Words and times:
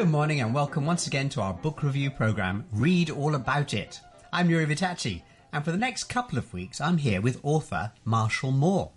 Good 0.00 0.08
morning 0.08 0.40
and 0.40 0.54
welcome 0.54 0.86
once 0.86 1.06
again 1.06 1.28
to 1.28 1.42
our 1.42 1.52
book 1.52 1.82
review 1.82 2.10
program, 2.10 2.64
Read 2.72 3.10
All 3.10 3.34
About 3.34 3.74
It. 3.74 4.00
I'm 4.32 4.48
Nury 4.48 4.66
Vittachi, 4.66 5.20
and 5.52 5.62
for 5.62 5.72
the 5.72 5.76
next 5.76 6.04
couple 6.04 6.38
of 6.38 6.54
weeks, 6.54 6.80
I'm 6.80 6.96
here 6.96 7.20
with 7.20 7.38
author 7.42 7.92
Marshall 8.02 8.50
Moore. 8.50 8.92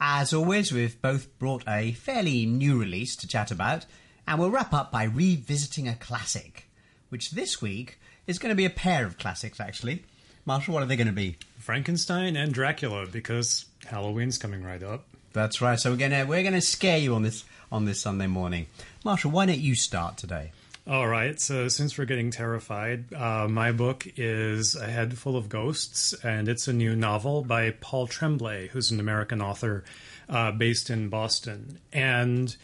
As 0.00 0.32
always, 0.32 0.70
we've 0.70 1.02
both 1.02 1.36
brought 1.40 1.64
a 1.66 1.94
fairly 1.94 2.46
new 2.46 2.78
release 2.78 3.16
to 3.16 3.26
chat 3.26 3.50
about, 3.50 3.86
and 4.24 4.38
we'll 4.38 4.52
wrap 4.52 4.72
up 4.72 4.92
by 4.92 5.02
revisiting 5.02 5.88
a 5.88 5.96
classic, 5.96 6.70
which 7.08 7.32
this 7.32 7.60
week 7.60 7.98
is 8.28 8.38
going 8.38 8.50
to 8.50 8.56
be 8.56 8.64
a 8.64 8.70
pair 8.70 9.04
of 9.04 9.18
classics, 9.18 9.58
actually. 9.58 10.04
Marshall, 10.46 10.74
what 10.74 10.84
are 10.84 10.86
they 10.86 10.94
going 10.94 11.08
to 11.08 11.12
be? 11.12 11.38
Frankenstein 11.58 12.36
and 12.36 12.54
Dracula, 12.54 13.04
because 13.04 13.64
Halloween's 13.84 14.38
coming 14.38 14.62
right 14.62 14.84
up. 14.84 15.08
That's 15.32 15.60
right. 15.60 15.78
So 15.78 15.90
we're 15.90 15.96
gonna 15.96 16.26
we're 16.26 16.42
gonna 16.42 16.60
scare 16.60 16.98
you 16.98 17.14
on 17.14 17.22
this 17.22 17.44
on 17.70 17.84
this 17.84 18.00
Sunday 18.00 18.26
morning. 18.26 18.66
Marshall, 19.04 19.30
why 19.30 19.46
don't 19.46 19.60
you 19.60 19.74
start 19.74 20.16
today? 20.16 20.52
All 20.86 21.06
right. 21.06 21.38
So 21.40 21.68
since 21.68 21.96
we're 21.96 22.06
getting 22.06 22.30
terrified, 22.30 23.12
uh, 23.12 23.46
my 23.48 23.70
book 23.70 24.06
is 24.16 24.74
A 24.74 24.86
Head 24.86 25.16
Full 25.16 25.36
of 25.36 25.48
Ghosts, 25.48 26.14
and 26.24 26.48
it's 26.48 26.66
a 26.68 26.72
new 26.72 26.96
novel 26.96 27.42
by 27.44 27.70
Paul 27.70 28.06
Tremblay, 28.08 28.68
who's 28.68 28.90
an 28.90 28.98
American 28.98 29.40
author 29.40 29.84
uh, 30.28 30.50
based 30.52 30.90
in 30.90 31.08
Boston. 31.08 31.78
And 31.92 32.56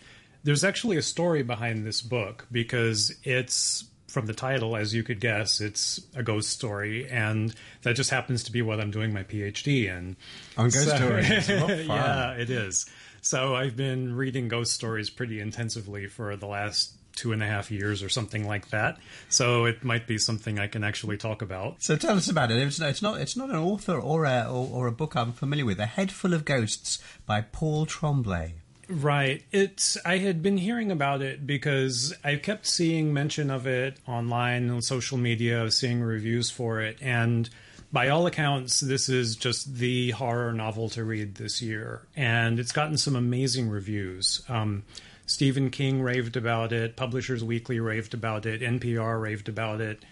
there's 0.43 0.65
actually 0.65 0.97
a 0.97 1.03
story 1.03 1.43
behind 1.43 1.87
this 1.87 2.03
book 2.03 2.47
because 2.51 3.15
it's 3.23 3.85
from 4.17 4.25
the 4.25 4.33
title, 4.33 4.77
as 4.79 4.95
you 4.95 5.03
could 5.03 5.21
guess, 5.21 5.61
it's 5.61 6.01
a 6.15 6.23
ghost 6.23 6.49
story, 6.49 7.07
and 7.07 7.55
that 7.83 7.97
just 7.97 8.09
happens 8.09 8.45
to 8.45 8.51
be 8.51 8.63
what 8.63 8.81
I'm 8.81 8.91
doing 8.91 9.13
my 9.13 9.25
PhD 9.25 9.85
in. 9.95 10.17
On 10.57 10.71
ghost 10.71 10.89
So- 10.89 10.97
stories. 10.97 11.49
Yeah, 11.87 12.31
it 12.33 12.49
is. 12.49 12.87
So 13.21 13.55
I've 13.55 13.77
been 13.77 14.15
reading 14.17 14.49
ghost 14.49 14.73
stories 14.73 15.11
pretty 15.11 15.39
intensively 15.39 16.07
for 16.07 16.35
the 16.35 16.47
last 16.47 16.93
two 17.15 17.33
and 17.33 17.43
a 17.43 17.47
half 17.47 17.71
years 17.71 18.03
or 18.03 18.09
something 18.09 18.47
like 18.49 18.71
that. 18.71 18.97
So 19.29 19.67
it 19.67 19.85
might 19.85 20.07
be 20.07 20.17
something 20.17 20.59
I 20.59 20.67
can 20.67 20.83
actually 20.83 21.19
talk 21.19 21.43
about. 21.43 21.83
So 21.83 21.97
tell 21.97 22.17
us 22.17 22.31
about 22.31 22.51
it. 22.51 22.57
It's, 22.57 22.81
it's 22.81 23.03
not 23.03 23.21
it's 23.21 23.37
not 23.37 23.51
an 23.51 23.57
author 23.57 23.99
or 24.01 24.25
a 24.25 24.45
or, 24.49 24.67
or 24.73 24.87
a 24.87 24.93
book 24.93 25.15
I'm 25.15 25.33
familiar 25.33 25.67
with. 25.67 25.79
A 25.79 25.85
Head 25.87 26.11
Full 26.11 26.33
of 26.33 26.47
Ghosts 26.47 27.03
by 27.27 27.43
Paul 27.43 27.85
Tremblay. 27.85 28.55
Right. 28.89 29.43
It's 29.51 29.97
I 30.05 30.19
had 30.19 30.43
been 30.43 30.59
hearing 30.59 30.93
about 30.93 31.21
it 31.21 31.45
because 31.47 32.15
I 32.23 32.37
kept 32.37 32.67
seeing 32.67 33.13
mention 33.13 33.51
of 33.51 33.67
it 33.67 33.99
online 34.07 34.71
on 34.71 34.81
social 34.81 35.19
media, 35.19 35.69
seeing 35.73 36.03
reviews 36.03 36.51
for 36.51 36.81
it, 36.81 36.99
and 37.01 37.51
by 37.93 38.09
all 38.09 38.27
accounts, 38.27 38.81
this 38.81 39.09
is 39.09 39.37
just 39.37 39.75
the 39.77 40.11
horror 40.11 40.53
novel 40.53 40.89
to 40.91 41.05
read 41.05 41.37
this 41.37 41.63
year, 41.63 42.03
and 42.15 42.59
it's 42.59 42.73
gotten 42.73 42.99
some 42.99 43.17
amazing 43.17 43.71
reviews. 43.71 44.43
Um, 44.49 44.85
Stephen 45.25 45.71
King 45.71 46.03
raved 46.03 46.37
about 46.37 46.73
it, 46.73 46.95
Publishers 46.97 47.43
Weekly 47.43 47.81
raved 47.81 48.15
about 48.15 48.47
it, 48.47 48.61
NPR 48.61 49.21
raved 49.21 49.49
about 49.49 49.81
it. 49.81 50.05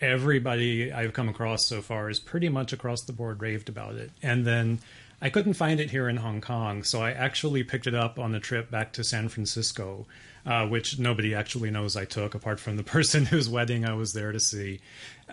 Everybody 0.00 0.92
I've 0.92 1.12
come 1.12 1.28
across 1.28 1.64
so 1.64 1.82
far 1.82 2.10
is 2.10 2.20
pretty 2.20 2.48
much 2.48 2.72
across 2.72 3.02
the 3.02 3.12
board 3.12 3.40
raved 3.40 3.68
about 3.68 3.94
it, 3.94 4.10
and 4.22 4.46
then 4.46 4.80
I 5.24 5.30
couldn't 5.30 5.54
find 5.54 5.80
it 5.80 5.90
here 5.90 6.06
in 6.06 6.18
Hong 6.18 6.42
Kong, 6.42 6.82
so 6.82 7.00
I 7.00 7.12
actually 7.12 7.64
picked 7.64 7.86
it 7.86 7.94
up 7.94 8.18
on 8.18 8.32
the 8.32 8.40
trip 8.40 8.70
back 8.70 8.92
to 8.92 9.02
San 9.02 9.30
Francisco, 9.30 10.06
uh, 10.44 10.66
which 10.66 10.98
nobody 10.98 11.34
actually 11.34 11.70
knows 11.70 11.96
I 11.96 12.04
took, 12.04 12.34
apart 12.34 12.60
from 12.60 12.76
the 12.76 12.82
person 12.84 13.24
whose 13.24 13.48
wedding 13.48 13.86
I 13.86 13.94
was 13.94 14.12
there 14.12 14.32
to 14.32 14.38
see. 14.38 14.80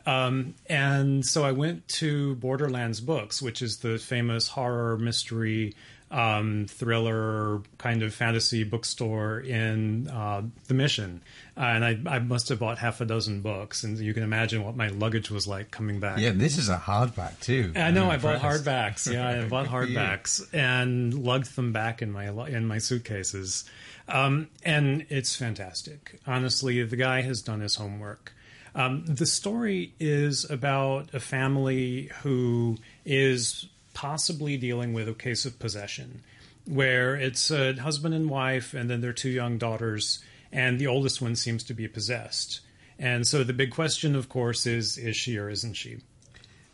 Um, 0.05 0.55
and 0.67 1.25
so 1.25 1.43
I 1.43 1.51
went 1.51 1.89
to 1.99 2.35
Borderlands 2.35 3.01
Books, 3.01 3.41
which 3.41 3.61
is 3.61 3.79
the 3.79 3.97
famous 3.97 4.47
horror 4.47 4.97
mystery 4.97 5.75
um, 6.11 6.65
thriller 6.67 7.61
kind 7.77 8.03
of 8.03 8.13
fantasy 8.13 8.63
bookstore 8.63 9.39
in 9.39 10.07
uh, 10.09 10.43
the 10.67 10.73
Mission, 10.73 11.21
uh, 11.57 11.61
and 11.61 11.85
I, 11.85 11.99
I 12.05 12.19
must 12.19 12.49
have 12.49 12.59
bought 12.59 12.77
half 12.77 13.01
a 13.01 13.05
dozen 13.05 13.41
books, 13.41 13.83
and 13.83 13.97
you 13.97 14.13
can 14.13 14.23
imagine 14.23 14.63
what 14.63 14.75
my 14.75 14.89
luggage 14.89 15.31
was 15.31 15.47
like 15.47 15.71
coming 15.71 15.99
back. 15.99 16.19
Yeah, 16.19 16.31
this 16.31 16.57
is 16.57 16.69
a 16.69 16.77
hardback 16.77 17.39
too. 17.39 17.71
I 17.75 17.91
know. 17.91 18.09
I 18.09 18.17
bought 18.17 18.41
hardbacks. 18.41 19.11
Yeah, 19.11 19.27
I 19.27 19.47
bought 19.47 19.63
Good 19.63 19.71
for 19.71 19.85
you. 19.85 19.97
hardbacks 19.97 20.53
and 20.53 21.13
lugged 21.13 21.55
them 21.55 21.71
back 21.71 22.01
in 22.01 22.11
my 22.11 22.25
in 22.47 22.67
my 22.67 22.77
suitcases. 22.77 23.65
Um, 24.07 24.49
and 24.63 25.05
it's 25.09 25.35
fantastic. 25.35 26.19
Honestly, 26.27 26.83
the 26.83 26.97
guy 26.97 27.21
has 27.21 27.41
done 27.41 27.61
his 27.61 27.75
homework. 27.75 28.33
Um, 28.73 29.05
the 29.05 29.25
story 29.25 29.93
is 29.99 30.49
about 30.49 31.13
a 31.13 31.19
family 31.19 32.09
who 32.23 32.77
is 33.05 33.67
possibly 33.93 34.57
dealing 34.57 34.93
with 34.93 35.07
a 35.07 35.13
case 35.13 35.45
of 35.45 35.59
possession, 35.59 36.21
where 36.65 37.15
it's 37.15 37.51
a 37.51 37.73
husband 37.73 38.13
and 38.13 38.29
wife, 38.29 38.73
and 38.73 38.89
then 38.89 39.01
their 39.01 39.13
two 39.13 39.29
young 39.29 39.57
daughters, 39.57 40.23
and 40.51 40.79
the 40.79 40.87
oldest 40.87 41.21
one 41.21 41.35
seems 41.35 41.63
to 41.63 41.73
be 41.73 41.87
possessed. 41.87 42.61
And 42.99 43.25
so 43.25 43.43
the 43.43 43.53
big 43.53 43.71
question, 43.71 44.15
of 44.15 44.29
course, 44.29 44.65
is: 44.65 44.97
is 44.97 45.15
she 45.15 45.37
or 45.37 45.49
isn't 45.49 45.73
she? 45.73 45.97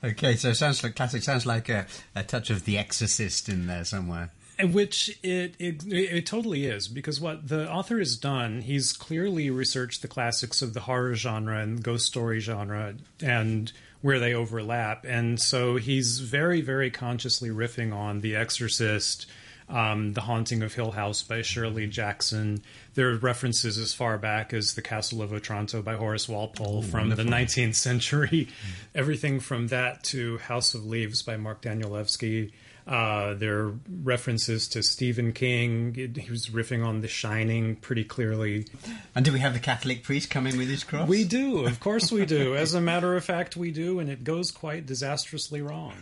Okay, 0.03 0.35
so 0.35 0.49
it 0.49 0.55
sounds 0.55 0.83
like 0.83 0.95
classic. 0.95 1.23
Sounds 1.23 1.45
like 1.45 1.69
a, 1.69 1.87
a 2.15 2.23
touch 2.23 2.49
of 2.49 2.65
The 2.65 2.77
Exorcist 2.77 3.49
in 3.49 3.67
there 3.67 3.85
somewhere. 3.85 4.31
Which 4.59 5.19
it, 5.21 5.55
it 5.59 5.83
it 5.87 6.25
totally 6.25 6.65
is 6.65 6.87
because 6.87 7.21
what 7.21 7.47
the 7.47 7.71
author 7.71 7.99
has 7.99 8.17
done, 8.17 8.61
he's 8.61 8.91
clearly 8.91 9.51
researched 9.51 10.01
the 10.01 10.07
classics 10.07 10.63
of 10.63 10.73
the 10.73 10.81
horror 10.81 11.13
genre 11.13 11.59
and 11.59 11.83
ghost 11.83 12.07
story 12.07 12.39
genre 12.39 12.95
and 13.21 13.71
where 14.01 14.19
they 14.19 14.33
overlap, 14.33 15.05
and 15.05 15.39
so 15.39 15.77
he's 15.77 16.19
very 16.19 16.61
very 16.61 16.91
consciously 16.91 17.49
riffing 17.49 17.93
on 17.93 18.21
The 18.21 18.35
Exorcist, 18.35 19.25
um, 19.69 20.13
The 20.13 20.21
Haunting 20.21 20.63
of 20.63 20.73
Hill 20.73 20.91
House 20.91 21.23
by 21.23 21.41
Shirley 21.41 21.87
Jackson. 21.87 22.61
There 22.93 23.09
are 23.09 23.17
references 23.17 23.77
as 23.77 23.93
far 23.93 24.17
back 24.17 24.53
as 24.53 24.73
The 24.75 24.81
Castle 24.81 25.21
of 25.21 25.33
Otranto 25.33 25.81
by 25.81 25.95
Horace 25.95 26.29
Walpole 26.29 26.81
from 26.83 27.09
the 27.09 27.23
19th 27.23 27.75
century. 27.75 28.47
Everything 28.95 29.39
from 29.39 29.67
that 29.67 30.03
to 30.05 30.37
House 30.37 30.73
of 30.73 30.85
Leaves 30.85 31.21
by 31.21 31.37
Mark 31.37 31.61
Danielewski. 31.61 32.51
Uh, 32.87 33.33
there 33.33 33.59
are 33.59 33.73
references 34.03 34.67
to 34.69 34.81
Stephen 34.81 35.33
King. 35.33 35.93
He 35.93 36.31
was 36.31 36.47
riffing 36.47 36.85
on 36.85 37.01
The 37.01 37.07
Shining 37.07 37.75
pretty 37.75 38.05
clearly. 38.05 38.65
And 39.13 39.25
do 39.25 39.33
we 39.33 39.39
have 39.39 39.53
the 39.53 39.59
Catholic 39.59 40.03
priest 40.03 40.29
come 40.29 40.47
in 40.47 40.57
with 40.57 40.69
his 40.69 40.85
cross? 40.85 41.07
We 41.07 41.25
do, 41.25 41.65
of 41.65 41.81
course, 41.81 42.11
we 42.11 42.25
do. 42.25 42.55
As 42.55 42.73
a 42.73 42.81
matter 42.81 43.15
of 43.15 43.25
fact, 43.25 43.57
we 43.57 43.71
do, 43.71 43.99
and 43.99 44.09
it 44.09 44.23
goes 44.23 44.51
quite 44.51 44.85
disastrously 44.85 45.61
wrong. 45.61 45.93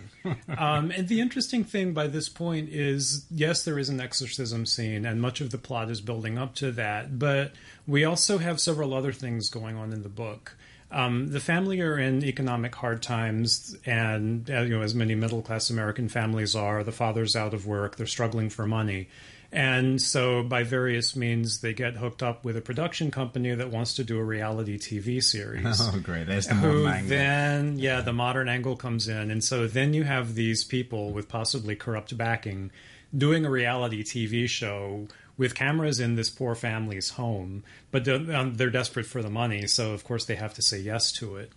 Um, 0.58 0.92
and 0.92 1.08
the 1.08 1.22
interesting 1.22 1.64
thing 1.64 1.94
by 1.94 2.08
this 2.08 2.30
point 2.30 2.70
is 2.70 3.26
yes, 3.32 3.64
there 3.64 3.80
is 3.80 3.90
an 3.90 4.00
exorcism 4.00 4.66
scene, 4.66 5.06
and 5.06 5.22
much 5.22 5.42
of 5.42 5.50
the 5.52 5.58
plot 5.58 5.90
is 5.90 6.02
building 6.02 6.38
up 6.38 6.56
to 6.56 6.72
that, 6.74 7.18
but 7.18 7.54
we 7.88 8.04
also 8.04 8.38
have 8.38 8.60
several 8.60 8.94
other 8.94 9.12
things 9.12 9.50
going 9.50 9.76
on 9.76 9.92
in 9.92 10.04
the 10.04 10.10
book. 10.10 10.56
Um, 10.96 11.28
the 11.28 11.42
family 11.42 11.82
are 11.82 12.00
in 12.00 12.24
economic 12.24 12.74
hard 12.74 13.04
times, 13.04 13.76
and 13.86 14.50
uh, 14.50 14.62
you 14.62 14.78
know, 14.78 14.82
as 14.82 14.96
many 14.96 15.14
middle 15.14 15.42
class 15.42 15.70
American 15.70 16.08
families 16.08 16.56
are, 16.56 16.86
the 16.86 16.94
father's 16.94 17.36
out 17.36 17.54
of 17.54 17.68
work, 17.68 17.98
they're 17.98 18.08
struggling 18.08 18.50
for 18.50 18.66
money. 18.66 19.10
And 19.52 20.02
so, 20.02 20.42
by 20.42 20.64
various 20.64 21.14
means, 21.14 21.60
they 21.60 21.74
get 21.74 21.98
hooked 21.98 22.24
up 22.24 22.46
with 22.46 22.56
a 22.56 22.62
production 22.62 23.12
company 23.12 23.54
that 23.54 23.72
wants 23.72 23.96
to 23.96 24.06
do 24.06 24.18
a 24.18 24.24
reality 24.24 24.78
TV 24.78 25.22
series. 25.22 25.82
Oh, 25.94 26.00
great! 26.00 26.28
There's 26.28 26.48
the 26.48 26.56
modern 26.56 26.88
angle. 26.88 27.10
then, 27.10 27.78
yeah, 27.78 28.00
the 28.00 28.14
modern 28.14 28.48
angle 28.48 28.78
comes 28.78 29.10
in, 29.10 29.32
and 29.32 29.44
so 29.44 29.68
then 29.68 29.94
you 29.94 30.06
have 30.06 30.34
these 30.34 30.64
people 30.64 31.12
with 31.12 31.28
possibly 31.28 31.76
corrupt 31.76 32.18
backing 32.18 32.72
doing 33.16 33.46
a 33.46 33.50
reality 33.50 34.04
TV 34.04 34.48
show 34.50 35.08
with 35.38 35.56
cameras 35.56 36.00
in 36.00 36.16
this 36.16 36.30
poor 36.30 36.56
family's 36.56 37.12
home, 37.12 37.64
but 37.92 38.06
they're, 38.06 38.36
um, 38.36 38.56
they're 38.56 38.70
desperate 38.70 39.06
for 39.06 39.22
the 39.22 39.30
money, 39.30 39.68
so 39.68 39.92
of 39.92 40.04
course 40.04 40.26
they 40.26 40.36
have 40.36 40.54
to 40.54 40.62
say 40.62 40.80
yes 40.80 41.12
to 41.14 41.36
it. 41.38 41.52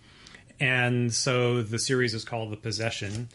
And 0.59 1.13
so 1.13 1.61
the 1.61 1.79
series 1.79 2.13
is 2.13 2.25
called 2.25 2.51
The 2.51 2.57
Possession, 2.57 3.29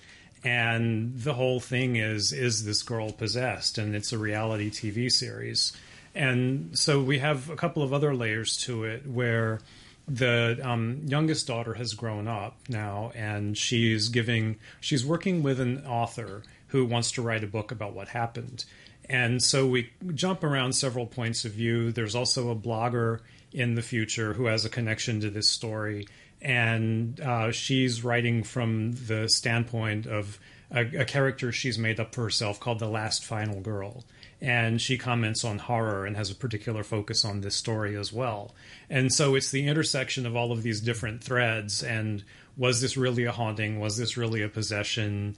and 0.45 1.19
the 1.19 1.35
whole 1.35 1.59
thing 1.59 1.97
is 1.97 2.33
is 2.33 2.65
this 2.65 2.83
girl 2.83 3.13
possessed, 3.13 3.79
and 3.79 3.95
it's 3.97 4.13
a 4.13 4.19
reality 4.19 4.71
TV 4.71 5.11
series. 5.11 5.73
And 6.15 6.79
so 6.79 7.03
we 7.03 7.19
have 7.19 7.51
a 7.51 7.57
couple 7.57 7.83
of 7.83 7.93
other 7.93 8.15
layers 8.15 8.57
to 8.65 8.85
it 8.85 9.07
where 9.07 9.61
the 10.07 10.61
um, 10.63 11.01
youngest 11.07 11.47
daughter 11.47 11.75
has 11.75 11.95
grown 11.95 12.29
up 12.29 12.57
now, 12.69 13.11
and 13.15 13.57
she's 13.57 14.11
giving 14.11 14.57
she's 14.81 15.05
working 15.05 15.43
with 15.43 15.61
an 15.61 15.85
author 15.87 16.43
who 16.69 16.85
wants 16.85 17.13
to 17.13 17.23
write 17.23 17.43
a 17.43 17.47
book 17.47 17.73
about 17.73 17.95
what 17.95 18.09
happened. 18.09 18.65
And 19.09 19.43
so 19.43 19.67
we 19.67 19.91
jump 20.15 20.43
around 20.43 20.73
several 20.75 21.07
points 21.07 21.45
of 21.45 21.53
view. 21.53 21.93
There's 21.93 22.15
also 22.15 22.51
a 22.51 22.57
blogger 22.57 23.21
in 23.53 23.75
the 23.75 23.83
future 23.83 24.33
who 24.35 24.47
has 24.47 24.65
a 24.65 24.71
connection 24.71 25.21
to 25.21 25.31
this 25.31 25.49
story, 25.49 26.09
and 26.43 27.21
uh, 27.21 27.53
she's 27.53 28.03
writing 28.03 28.43
from 28.43 28.93
the 29.07 29.29
standpoint 29.29 30.07
of 30.07 30.39
a, 30.71 31.01
a 31.01 31.05
character 31.05 31.53
she's 31.53 31.79
made 31.79 32.01
up 32.01 32.15
for 32.15 32.25
herself 32.25 32.61
called 32.61 32.81
the 32.81 32.89
Last 32.89 33.25
Final 33.25 33.61
Girl. 33.61 34.05
And 34.41 34.81
she 34.81 34.99
comments 34.99 35.45
on 35.45 35.59
horror 35.59 36.05
and 36.05 36.17
has 36.17 36.31
a 36.31 36.35
particular 36.35 36.83
focus 36.83 37.25
on 37.25 37.41
this 37.41 37.55
story 37.55 37.97
as 37.97 38.13
well. 38.13 38.55
And 38.91 39.11
so 39.11 39.35
it's 39.37 39.51
the 39.51 39.67
intersection 39.67 40.27
of 40.27 40.37
all 40.37 40.53
of 40.53 40.63
these 40.63 40.81
different 40.81 41.25
threads. 41.25 41.83
And 41.83 42.25
was 42.57 42.83
this 42.83 42.97
really 42.97 43.25
a 43.25 43.33
haunting? 43.33 43.81
Was 43.81 43.97
this 43.97 44.19
really 44.19 44.43
a 44.43 44.49
possession? 44.49 45.37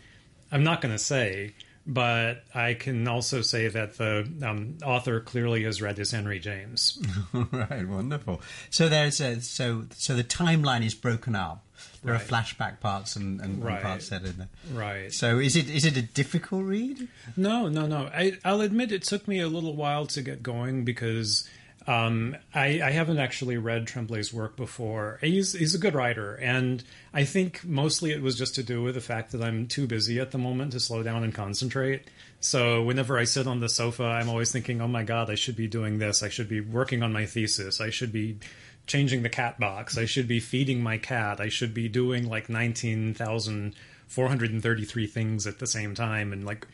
I'm 0.51 0.65
not 0.65 0.81
going 0.81 0.95
to 0.95 0.99
say, 0.99 1.55
but 1.87 2.43
I 2.55 2.75
can 2.75 3.07
also 3.07 3.43
say 3.43 3.69
that 3.69 3.97
the 3.99 4.29
um, 4.43 4.79
author 4.85 5.21
clearly 5.21 5.65
has 5.65 5.81
read 5.81 5.97
this 5.97 6.11
Henry 6.11 6.39
James. 6.41 7.01
right, 7.33 7.87
wonderful. 7.87 8.41
So 8.71 8.89
there's 8.89 9.21
a, 9.21 9.41
so 9.41 9.85
so 9.95 10.15
the 10.15 10.25
timeline 10.25 10.85
is 10.85 10.95
broken 10.95 11.35
up. 11.37 11.63
There 12.03 12.15
Right. 12.15 12.23
are 12.23 12.25
flashback 12.25 12.81
parts 12.81 13.17
and, 13.17 13.41
and, 13.41 13.55
and 13.55 13.65
Right. 13.65 13.83
parts 13.83 14.09
that 14.11 14.25
in 14.25 14.37
there. 14.39 14.49
Right. 14.73 15.13
So 15.13 15.39
is 15.39 15.57
it 15.57 15.69
is 15.69 15.85
it 15.85 15.97
a 15.97 16.03
difficult 16.03 16.65
read? 16.65 17.09
No, 17.37 17.69
no, 17.69 17.87
no. 17.87 18.09
I, 18.15 18.39
I'll 18.45 18.61
admit 18.63 18.93
it 18.93 19.03
took 19.03 19.27
me 19.29 19.41
a 19.41 19.49
little 19.49 19.75
while 19.77 20.07
to 20.07 20.23
get 20.23 20.43
going 20.43 20.85
because 20.85 21.49
um, 21.87 22.37
I, 22.53 22.83
I 22.83 22.91
haven't 22.91 23.19
actually 23.19 23.57
read 23.59 23.87
Tremblay's 23.87 24.33
work 24.33 24.57
before. 24.57 25.19
He's 25.21 25.53
he's 25.53 25.75
a 25.75 25.79
good 25.79 25.95
writer, 25.95 26.35
and 26.35 26.83
I 27.15 27.23
think 27.25 27.65
mostly 27.65 28.11
it 28.11 28.23
was 28.23 28.37
just 28.37 28.57
to 28.57 28.65
do 28.65 28.83
with 28.83 28.97
the 28.97 29.01
fact 29.01 29.31
that 29.33 29.43
I'm 29.43 29.69
too 29.69 29.87
busy 29.87 30.19
at 30.19 30.33
the 30.33 30.39
moment 30.39 30.73
to 30.73 30.81
slow 30.81 31.05
down 31.05 31.23
and 31.23 31.33
concentrate. 31.33 32.03
So 32.41 32.83
whenever 32.83 33.17
I 33.19 33.25
sit 33.25 33.47
on 33.47 33.61
the 33.61 33.69
sofa, 33.69 34.03
I'm 34.03 34.29
always 34.29 34.51
thinking, 34.51 34.81
"Oh 34.81 34.89
my 34.89 35.05
God, 35.05 35.31
I 35.31 35.37
should 35.37 35.55
be 35.55 35.69
doing 35.69 35.99
this. 35.99 36.25
I 36.25 36.29
should 36.29 36.49
be 36.49 36.61
working 36.61 37.05
on 37.05 37.13
my 37.13 37.27
thesis. 37.27 37.81
I 37.81 37.91
should 37.91 38.11
be." 38.13 38.39
Changing 38.87 39.23
the 39.25 39.29
cat 39.29 39.59
box. 39.59 39.99
I 39.99 40.05
should 40.05 40.29
be 40.29 40.39
feeding 40.39 40.81
my 40.81 40.97
cat. 40.97 41.41
I 41.41 41.49
should 41.49 41.75
be 41.75 41.89
doing 41.89 42.29
like 42.29 42.49
19,433 42.49 45.07
things 45.09 45.45
at 45.45 45.59
the 45.59 45.67
same 45.67 45.93
time 45.93 46.33
and 46.33 46.47
like 46.47 46.69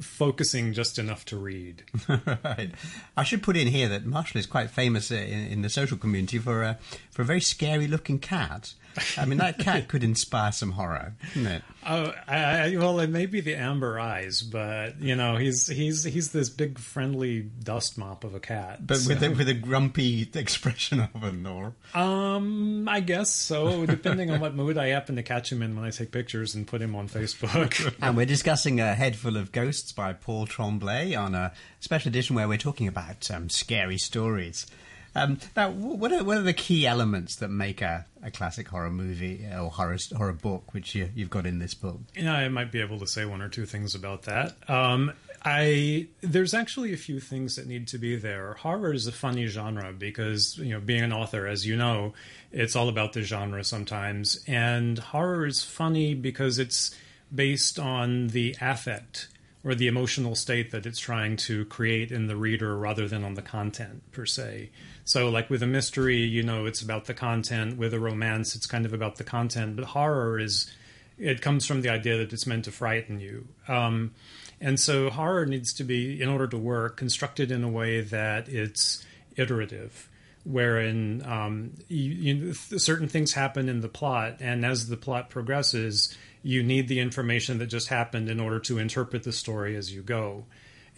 focusing 0.00 0.72
just 0.72 0.98
enough 0.98 1.24
to 1.26 1.36
read. 1.36 1.82
right. 2.08 2.70
I 3.16 3.24
should 3.24 3.42
put 3.42 3.56
in 3.56 3.68
here 3.68 3.88
that 3.88 4.06
Marshall 4.06 4.38
is 4.38 4.46
quite 4.46 4.70
famous 4.70 5.10
uh, 5.10 5.16
in, 5.16 5.46
in 5.46 5.62
the 5.62 5.68
social 5.68 5.98
community 5.98 6.38
for 6.38 6.62
a 6.62 6.78
for 7.12 7.22
a 7.22 7.24
very 7.24 7.40
scary 7.40 7.86
looking 7.86 8.18
cat. 8.18 8.74
I 9.16 9.24
mean, 9.24 9.38
that 9.38 9.58
cat 9.58 9.88
could 9.88 10.04
inspire 10.04 10.52
some 10.52 10.72
horror, 10.72 11.14
couldn't 11.32 11.46
it? 11.46 11.62
Oh, 11.86 12.12
I, 12.28 12.76
well, 12.76 13.00
it 13.00 13.08
may 13.08 13.24
be 13.24 13.40
the 13.40 13.54
amber 13.54 13.98
eyes, 13.98 14.42
but 14.42 15.00
you 15.00 15.16
know, 15.16 15.36
he's 15.36 15.66
he's 15.66 16.04
he's 16.04 16.32
this 16.32 16.50
big 16.50 16.78
friendly 16.78 17.40
dust 17.40 17.96
mop 17.96 18.22
of 18.24 18.34
a 18.34 18.40
cat. 18.40 18.86
But 18.86 18.98
with 19.06 19.20
so- 19.20 19.28
a, 19.28 19.30
with 19.30 19.48
a 19.48 19.54
grumpy 19.54 20.28
expression 20.34 21.00
of 21.00 21.22
an 21.22 21.46
or 21.46 21.72
um, 21.94 22.86
I 22.86 23.00
guess 23.00 23.30
so. 23.30 23.86
Depending 23.86 24.30
on 24.30 24.40
what 24.40 24.54
mood 24.54 24.76
I 24.76 24.88
happen 24.88 25.16
to 25.16 25.22
catch 25.22 25.50
him 25.50 25.62
in 25.62 25.74
when 25.74 25.86
I 25.86 25.90
take 25.90 26.10
pictures 26.12 26.54
and 26.54 26.66
put 26.66 26.82
him 26.82 26.94
on 26.94 27.08
Facebook. 27.08 27.94
And 28.02 28.16
we're 28.16 28.26
discussing 28.26 28.80
a 28.80 28.94
head 28.94 29.16
full 29.16 29.36
of 29.36 29.52
ghosts 29.52 29.92
by 29.92 30.12
Paul 30.12 30.46
Tremblay 30.46 31.14
on 31.14 31.34
a 31.34 31.52
special 31.80 32.08
edition 32.08 32.36
where 32.36 32.48
we're 32.48 32.58
talking 32.58 32.88
about 32.88 33.30
um, 33.30 33.48
scary 33.48 33.96
stories. 33.96 34.66
Um, 35.14 35.38
now, 35.56 35.70
what 35.70 36.12
are, 36.12 36.24
what 36.24 36.38
are 36.38 36.42
the 36.42 36.54
key 36.54 36.86
elements 36.86 37.36
that 37.36 37.48
make 37.48 37.82
a, 37.82 38.06
a 38.22 38.30
classic 38.30 38.68
horror 38.68 38.90
movie 38.90 39.46
or 39.52 39.70
horror 39.70 39.98
horror 40.16 40.32
book, 40.32 40.72
which 40.72 40.94
you, 40.94 41.10
you've 41.14 41.30
got 41.30 41.46
in 41.46 41.58
this 41.58 41.74
book? 41.74 42.00
Yeah, 42.16 42.34
I 42.34 42.48
might 42.48 42.72
be 42.72 42.80
able 42.80 42.98
to 43.00 43.06
say 43.06 43.24
one 43.24 43.42
or 43.42 43.48
two 43.48 43.66
things 43.66 43.94
about 43.94 44.22
that. 44.22 44.56
Um, 44.70 45.12
I 45.44 46.06
there's 46.20 46.54
actually 46.54 46.92
a 46.92 46.96
few 46.96 47.18
things 47.18 47.56
that 47.56 47.66
need 47.66 47.88
to 47.88 47.98
be 47.98 48.16
there. 48.16 48.54
Horror 48.54 48.92
is 48.92 49.06
a 49.06 49.12
funny 49.12 49.46
genre 49.46 49.92
because 49.92 50.56
you 50.58 50.72
know, 50.72 50.80
being 50.80 51.02
an 51.02 51.12
author, 51.12 51.46
as 51.46 51.66
you 51.66 51.76
know, 51.76 52.14
it's 52.52 52.76
all 52.76 52.88
about 52.88 53.12
the 53.12 53.22
genre 53.22 53.64
sometimes, 53.64 54.42
and 54.46 54.98
horror 54.98 55.46
is 55.46 55.62
funny 55.62 56.14
because 56.14 56.58
it's 56.58 56.94
based 57.34 57.78
on 57.78 58.28
the 58.28 58.56
affect 58.60 59.28
or 59.64 59.74
the 59.74 59.86
emotional 59.86 60.34
state 60.34 60.72
that 60.72 60.86
it's 60.86 60.98
trying 60.98 61.36
to 61.36 61.64
create 61.66 62.10
in 62.10 62.26
the 62.26 62.36
reader 62.36 62.76
rather 62.76 63.06
than 63.06 63.24
on 63.24 63.34
the 63.34 63.42
content 63.42 64.02
per 64.10 64.26
se. 64.26 64.70
So, 65.04 65.28
like 65.28 65.50
with 65.50 65.62
a 65.62 65.66
mystery, 65.66 66.18
you 66.18 66.42
know, 66.42 66.66
it's 66.66 66.82
about 66.82 67.04
the 67.04 67.14
content. 67.14 67.76
With 67.76 67.94
a 67.94 68.00
romance, 68.00 68.56
it's 68.56 68.66
kind 68.66 68.84
of 68.84 68.92
about 68.92 69.16
the 69.16 69.24
content. 69.24 69.76
But 69.76 69.86
horror 69.86 70.38
is, 70.38 70.72
it 71.18 71.40
comes 71.40 71.66
from 71.66 71.82
the 71.82 71.90
idea 71.90 72.18
that 72.18 72.32
it's 72.32 72.46
meant 72.46 72.64
to 72.64 72.72
frighten 72.72 73.20
you. 73.20 73.46
Um, 73.68 74.12
and 74.60 74.78
so, 74.78 75.10
horror 75.10 75.46
needs 75.46 75.72
to 75.74 75.84
be, 75.84 76.20
in 76.20 76.28
order 76.28 76.46
to 76.48 76.58
work, 76.58 76.96
constructed 76.96 77.50
in 77.50 77.62
a 77.62 77.70
way 77.70 78.00
that 78.00 78.48
it's 78.48 79.04
iterative. 79.36 80.08
Wherein 80.44 81.22
um, 81.24 81.74
you, 81.86 82.10
you, 82.10 82.52
certain 82.54 83.06
things 83.06 83.32
happen 83.32 83.68
in 83.68 83.80
the 83.80 83.88
plot, 83.88 84.38
and 84.40 84.66
as 84.66 84.88
the 84.88 84.96
plot 84.96 85.30
progresses, 85.30 86.16
you 86.42 86.62
need 86.62 86.88
the 86.88 87.00
information 87.00 87.58
that 87.58 87.66
just 87.66 87.88
happened 87.88 88.28
in 88.28 88.40
order 88.40 88.58
to 88.60 88.78
interpret 88.78 89.22
the 89.22 89.32
story 89.32 89.76
as 89.76 89.92
you 89.92 90.02
go. 90.02 90.44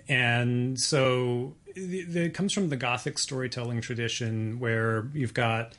And 0.09 0.79
so 0.79 1.55
it, 1.67 2.35
comes 2.35 2.53
from 2.53 2.69
the 2.69 2.77
Gothic 2.77 3.19
storytelling 3.19 3.81
tradition 3.81 4.59
where 4.59 5.09
you've 5.15 5.35
got 5.35 5.75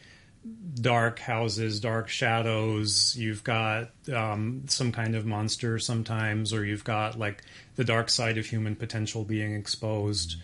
dark 0.79 1.19
houses, 1.19 1.79
dark 1.79 2.07
shadows, 2.07 3.15
you've 3.17 3.43
got 3.43 3.91
um, 4.13 4.63
some 4.67 4.91
kind 4.91 5.15
of 5.15 5.25
monster 5.25 5.79
sometimes, 5.79 6.53
or 6.53 6.65
you've 6.65 6.83
got 6.83 7.17
like 7.17 7.43
the 7.75 7.83
dark 7.83 8.09
side 8.09 8.37
of 8.37 8.45
human 8.45 8.75
potential 8.75 9.23
being 9.23 9.55
exposed. 9.55 10.37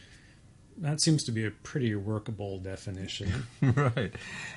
That 0.81 1.00
seems 1.00 1.24
to 1.25 1.31
be 1.31 1.45
a 1.45 1.51
pretty 1.51 1.94
workable 1.94 2.57
definition. 2.57 3.45
right, 3.62 4.12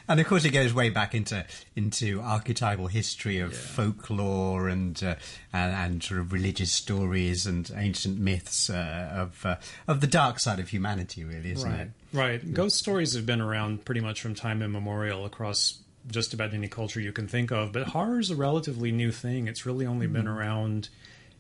and 0.09 0.19
of 0.19 0.27
course 0.27 0.47
it 0.47 0.51
goes 0.51 0.73
way 0.73 0.89
back 0.89 1.15
into 1.15 1.45
into 1.77 2.21
archetypal 2.23 2.87
history 2.87 3.41
of 3.41 3.55
folklore 3.55 4.69
and, 4.69 5.03
uh, 5.05 5.17
and 5.53 5.75
and 5.75 6.03
sort 6.03 6.21
of 6.21 6.33
religious 6.33 6.73
stories 6.73 7.47
and 7.47 7.71
ancient 7.77 8.19
myths 8.19 8.71
uh, 8.71 9.11
of 9.13 9.45
uh, 9.45 9.57
of 9.87 10.01
the 10.01 10.07
dark 10.07 10.41
side 10.41 10.59
of 10.59 10.71
humanity, 10.71 11.25
really, 11.25 11.53
isn't 11.53 11.71
right. 11.71 11.81
it? 11.81 11.91
Right. 12.15 12.55
Ghost 12.55 12.79
stories 12.79 13.15
have 13.15 13.27
been 13.27 13.43
around 13.43 13.85
pretty 13.85 14.01
much 14.01 14.23
from 14.23 14.35
time 14.35 14.63
immemorial 14.63 15.27
across 15.27 15.81
just 16.07 16.33
about 16.33 16.55
any 16.55 16.69
culture 16.69 17.01
you 17.01 17.13
can 17.13 17.29
think 17.29 17.51
of, 17.51 17.73
but 17.73 17.89
horror 17.89 18.19
is 18.19 18.31
a 18.31 18.37
relatively 18.37 18.93
new 18.93 19.13
thing. 19.13 19.47
It's 19.47 19.67
really 19.67 19.87
only 19.87 20.07
been 20.07 20.29
around 20.29 20.89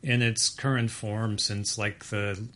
in 0.04 0.20
its 0.20 0.50
current 0.50 0.90
form 0.90 1.38
since 1.38 1.78
like 1.78 2.04
the 2.04 2.46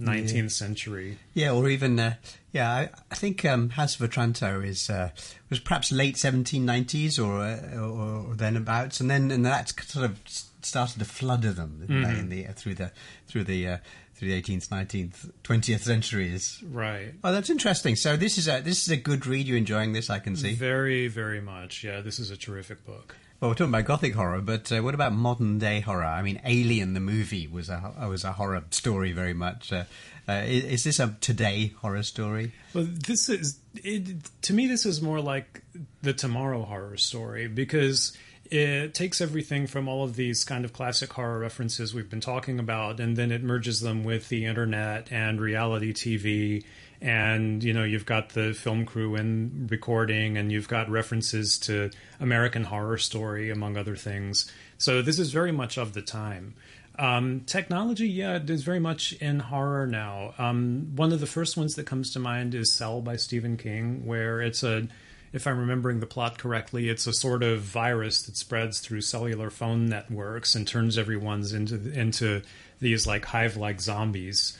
19th 0.00 0.50
century. 0.50 1.18
Yeah, 1.34 1.52
or 1.52 1.68
even 1.68 1.98
uh, 2.00 2.14
yeah, 2.50 2.70
I, 2.70 2.88
I 3.10 3.14
think 3.14 3.44
um, 3.44 3.70
House 3.70 3.94
of 3.94 4.02
Otranto 4.02 4.60
is 4.60 4.90
uh, 4.90 5.10
was 5.48 5.60
perhaps 5.60 5.92
late 5.92 6.16
1790s 6.16 7.24
or, 7.24 7.40
uh, 7.40 7.80
or 7.80 8.30
or 8.30 8.34
then 8.34 8.56
abouts, 8.56 9.00
and 9.00 9.08
then 9.08 9.30
and 9.30 9.46
that 9.46 9.70
sort 9.86 10.04
of 10.04 10.18
started 10.62 10.98
to 10.98 11.04
flood 11.04 11.44
of 11.44 11.56
them 11.56 11.84
they, 11.88 11.94
in 11.94 12.28
the 12.28 12.46
uh, 12.46 12.52
through 12.52 12.74
the 12.74 12.90
through 13.28 13.44
the 13.44 13.68
uh, 13.68 13.78
through 14.16 14.28
the 14.28 14.42
18th, 14.42 14.68
19th, 14.68 15.30
20th 15.44 15.80
centuries. 15.80 16.62
Right. 16.70 17.14
Oh, 17.24 17.32
that's 17.32 17.48
interesting. 17.48 17.96
So 17.96 18.16
this 18.16 18.36
is 18.36 18.48
a 18.48 18.60
this 18.60 18.82
is 18.82 18.90
a 18.90 18.96
good 18.96 19.26
read. 19.26 19.46
You're 19.46 19.56
enjoying 19.56 19.92
this, 19.92 20.10
I 20.10 20.18
can 20.18 20.34
see. 20.34 20.54
Very, 20.54 21.06
very 21.06 21.40
much. 21.40 21.84
Yeah, 21.84 22.00
this 22.00 22.18
is 22.18 22.32
a 22.32 22.36
terrific 22.36 22.84
book. 22.84 23.14
Well, 23.40 23.50
we're 23.50 23.54
talking 23.54 23.72
about 23.72 23.86
gothic 23.86 24.14
horror, 24.14 24.42
but 24.42 24.70
uh, 24.70 24.82
what 24.82 24.92
about 24.94 25.14
modern 25.14 25.58
day 25.58 25.80
horror? 25.80 26.04
I 26.04 26.20
mean, 26.20 26.42
Alien 26.44 26.92
the 26.92 27.00
movie 27.00 27.46
was 27.46 27.70
a 27.70 27.94
was 28.06 28.22
a 28.22 28.32
horror 28.32 28.62
story 28.70 29.12
very 29.12 29.32
much. 29.32 29.72
Uh, 29.72 29.84
uh, 30.28 30.42
is, 30.44 30.64
is 30.64 30.84
this 30.84 31.00
a 31.00 31.16
today 31.22 31.72
horror 31.80 32.02
story? 32.02 32.52
Well, 32.74 32.86
this 32.86 33.30
is 33.30 33.58
it, 33.76 34.18
to 34.42 34.52
me. 34.52 34.66
This 34.66 34.84
is 34.84 35.00
more 35.00 35.22
like 35.22 35.62
the 36.02 36.12
Tomorrow 36.12 36.64
horror 36.64 36.98
story 36.98 37.48
because 37.48 38.14
it 38.50 38.92
takes 38.92 39.22
everything 39.22 39.66
from 39.66 39.88
all 39.88 40.04
of 40.04 40.16
these 40.16 40.44
kind 40.44 40.66
of 40.66 40.74
classic 40.74 41.10
horror 41.10 41.38
references 41.38 41.94
we've 41.94 42.10
been 42.10 42.20
talking 42.20 42.58
about, 42.58 43.00
and 43.00 43.16
then 43.16 43.32
it 43.32 43.42
merges 43.42 43.80
them 43.80 44.04
with 44.04 44.28
the 44.28 44.44
internet 44.44 45.10
and 45.10 45.40
reality 45.40 45.94
TV. 45.94 46.62
And 47.02 47.64
you 47.64 47.72
know, 47.72 47.84
you've 47.84 48.06
got 48.06 48.30
the 48.30 48.52
film 48.52 48.84
crew 48.84 49.14
and 49.14 49.70
recording, 49.70 50.36
and 50.36 50.52
you've 50.52 50.68
got 50.68 50.90
references 50.90 51.58
to 51.60 51.90
American 52.18 52.64
Horror 52.64 52.98
Story, 52.98 53.50
among 53.50 53.76
other 53.76 53.96
things. 53.96 54.50
So 54.76 55.02
this 55.02 55.18
is 55.18 55.32
very 55.32 55.52
much 55.52 55.78
of 55.78 55.94
the 55.94 56.02
time. 56.02 56.54
Um, 56.98 57.40
technology, 57.46 58.08
yeah, 58.08 58.38
is 58.46 58.62
very 58.62 58.80
much 58.80 59.14
in 59.14 59.38
horror 59.38 59.86
now. 59.86 60.34
Um, 60.36 60.92
one 60.96 61.12
of 61.12 61.20
the 61.20 61.26
first 61.26 61.56
ones 61.56 61.74
that 61.76 61.86
comes 61.86 62.12
to 62.12 62.18
mind 62.18 62.54
is 62.54 62.70
Cell 62.70 63.00
by 63.00 63.16
Stephen 63.16 63.56
King, 63.56 64.04
where 64.04 64.42
it's 64.42 64.62
a, 64.62 64.86
if 65.32 65.46
I'm 65.46 65.58
remembering 65.58 66.00
the 66.00 66.06
plot 66.06 66.36
correctly, 66.36 66.90
it's 66.90 67.06
a 67.06 67.14
sort 67.14 67.42
of 67.42 67.62
virus 67.62 68.20
that 68.22 68.36
spreads 68.36 68.80
through 68.80 69.00
cellular 69.00 69.48
phone 69.48 69.86
networks 69.88 70.54
and 70.54 70.68
turns 70.68 70.98
everyone's 70.98 71.54
into 71.54 71.90
into 71.98 72.42
these 72.80 73.06
like 73.06 73.24
hive-like 73.24 73.80
zombies. 73.80 74.58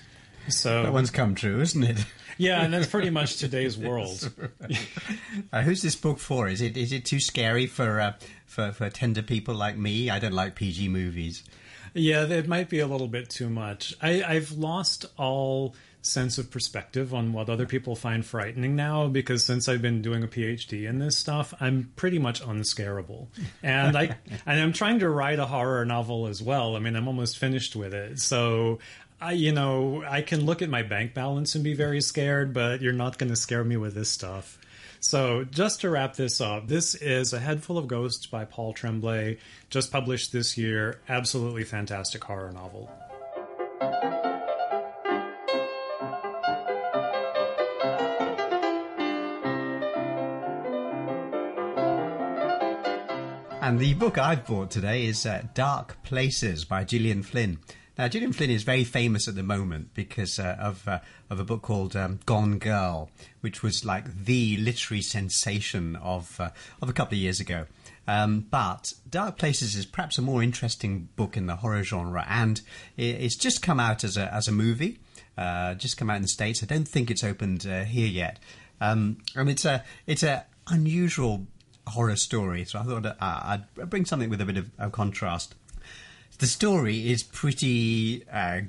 So 0.49 0.82
That 0.82 0.92
one's 0.92 1.11
come 1.11 1.35
true, 1.35 1.61
isn't 1.61 1.82
it? 1.82 2.04
yeah, 2.38 2.62
and 2.62 2.73
that's 2.73 2.87
pretty 2.87 3.11
much 3.20 3.37
today's 3.37 3.76
world. 3.78 4.32
Uh, 5.52 5.62
who's 5.62 5.82
this 5.82 5.97
book 5.97 6.18
for? 6.18 6.49
Is 6.49 6.61
it 6.61 6.76
is 6.76 6.92
it 6.92 7.04
too 7.04 7.20
scary 7.20 7.66
for 7.66 8.00
uh, 8.00 8.12
for 8.47 8.73
for 8.73 8.88
tender 8.90 9.23
people 9.23 9.54
like 9.54 9.76
me? 9.76 10.11
I 10.11 10.18
don't 10.18 10.32
like 10.32 10.54
PG 10.54 10.88
movies. 10.88 11.44
Yeah, 11.94 12.25
it 12.25 12.47
might 12.49 12.68
be 12.68 12.78
a 12.78 12.87
little 12.87 13.09
bit 13.09 13.30
too 13.30 13.50
much. 13.50 13.94
I, 14.00 14.23
I've 14.23 14.52
lost 14.52 15.06
all 15.16 15.75
sense 16.02 16.38
of 16.38 16.50
perspective 16.50 17.12
on 17.12 17.32
what 17.32 17.50
other 17.50 17.66
people 17.66 17.94
find 17.94 18.25
frightening 18.25 18.75
now 18.75 19.06
because 19.06 19.44
since 19.44 19.68
I've 19.68 19.82
been 19.82 20.00
doing 20.00 20.23
a 20.23 20.26
PhD 20.26 20.88
in 20.88 20.99
this 20.99 21.16
stuff, 21.16 21.52
I'm 21.61 21.92
pretty 21.97 22.18
much 22.18 22.42
unscarable. 22.42 23.26
And 23.62 23.97
I 23.97 24.16
and 24.47 24.61
I'm 24.61 24.73
trying 24.73 25.00
to 25.00 25.11
write 25.11 25.38
a 25.38 25.47
horror 25.47 25.85
novel 25.85 26.26
as 26.26 26.42
well. 26.42 26.76
I 26.76 26.78
mean, 26.78 26.97
I'm 26.97 27.09
almost 27.09 27.38
finished 27.38 27.76
with 27.76 27.92
it. 27.92 28.20
So 28.20 28.78
I, 29.23 29.33
you 29.33 29.53
know, 29.53 30.03
I 30.09 30.23
can 30.23 30.47
look 30.47 30.62
at 30.62 30.71
my 30.71 30.83
bank 30.83 31.12
balance 31.12 31.55
and 31.55 31.62
be 31.62 31.75
very 31.75 32.00
scared, 32.00 32.55
but 32.55 32.81
you're 32.81 32.95
not 32.95 33.19
going 33.19 33.29
to 33.29 33.37
scare 33.37 33.62
me 33.62 33.77
with 33.77 33.95
this 33.95 34.09
stuff. 34.09 34.59
So, 34.99 35.45
just 35.45 35.83
to 35.83 35.91
wrap 35.91 36.17
this 36.17 36.41
up, 36.41 36.69
this 36.69 36.95
is 36.95 37.35
A 37.35 37.39
Head 37.39 37.62
Full 37.62 37.77
of 37.77 37.87
Ghosts 37.87 38.27
by 38.27 38.47
Paul 38.47 38.73
Tremblay, 38.73 39.39
just 39.69 39.93
published 39.93 40.33
this 40.33 40.57
year. 40.57 41.00
Absolutely 41.09 41.65
fantastic 41.65 42.25
horror 42.25 42.53
novel. 42.53 42.91
And 53.62 53.79
the 53.79 53.95
book 53.95 54.17
I've 54.19 54.47
bought 54.47 54.71
today 54.71 55.05
is 55.05 55.27
uh, 55.27 55.43
Dark 55.55 56.03
Places 56.03 56.65
by 56.65 56.85
Gillian 56.85 57.23
Flynn. 57.23 57.59
Now, 58.00 58.09
Gillian 58.09 58.33
Flynn 58.33 58.49
is 58.49 58.62
very 58.62 58.85
famous 58.85 59.28
at 59.28 59.35
the 59.35 59.42
moment 59.42 59.92
because 59.92 60.38
uh, 60.38 60.57
of 60.59 60.88
uh, 60.88 61.00
of 61.28 61.38
a 61.38 61.45
book 61.45 61.61
called 61.61 61.95
um, 61.95 62.19
Gone 62.25 62.59
Girl, 62.59 63.11
which 63.42 63.62
was 63.62 63.85
like 63.85 64.25
the 64.25 64.57
literary 64.57 65.02
sensation 65.02 65.97
of 65.97 66.40
uh, 66.40 66.49
of 66.80 66.88
a 66.88 66.95
couple 66.95 67.16
of 67.16 67.21
years 67.21 67.40
ago. 67.40 67.66
Um, 68.09 68.47
but 68.50 68.95
Dark 69.11 69.37
Places 69.37 69.76
is 69.76 69.85
perhaps 69.85 70.16
a 70.16 70.23
more 70.23 70.42
interesting 70.42 71.11
book 71.14 71.37
in 71.37 71.45
the 71.45 71.57
horror 71.57 71.83
genre, 71.83 72.25
and 72.26 72.62
it's 72.97 73.37
just 73.37 73.61
come 73.61 73.78
out 73.78 74.02
as 74.02 74.16
a 74.16 74.33
as 74.33 74.49
a 74.49 74.52
movie. 74.52 74.99
Uh, 75.37 75.75
just 75.75 75.99
come 75.99 76.09
out 76.09 76.16
in 76.16 76.23
the 76.23 76.28
states. 76.28 76.62
I 76.62 76.66
don't 76.66 76.88
think 76.88 77.11
it's 77.11 77.23
opened 77.23 77.66
uh, 77.66 77.85
here 77.85 78.09
yet. 78.09 78.38
Um, 78.80 79.19
and 79.37 79.50
it's 79.50 79.66
a 79.66 79.85
it's 80.07 80.23
a 80.23 80.47
unusual 80.69 81.47
horror 81.87 82.16
story, 82.16 82.64
so 82.64 82.78
I 82.78 82.83
thought 82.85 83.04
uh, 83.04 83.14
I'd 83.21 83.90
bring 83.90 84.07
something 84.07 84.30
with 84.30 84.40
a 84.40 84.47
bit 84.47 84.57
of, 84.57 84.71
of 84.78 84.92
contrast. 84.92 85.54
The 86.40 86.47
story 86.47 87.11
is 87.11 87.23
pretty 87.23 88.26
uh, 88.32 88.62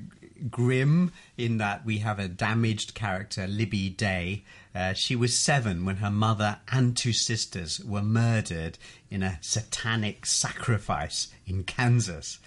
grim 0.49 1.13
in 1.37 1.57
that 1.59 1.85
we 1.85 1.99
have 1.99 2.19
a 2.19 2.27
damaged 2.27 2.95
character, 2.95 3.47
Libby 3.47 3.87
Day. 3.87 4.43
Uh, 4.75 4.91
she 4.91 5.15
was 5.15 5.37
seven 5.37 5.85
when 5.85 5.95
her 5.95 6.11
mother 6.11 6.59
and 6.69 6.97
two 6.97 7.13
sisters 7.13 7.79
were 7.79 8.01
murdered 8.01 8.77
in 9.09 9.23
a 9.23 9.37
satanic 9.39 10.25
sacrifice 10.25 11.29
in 11.47 11.63
Kansas. 11.63 12.39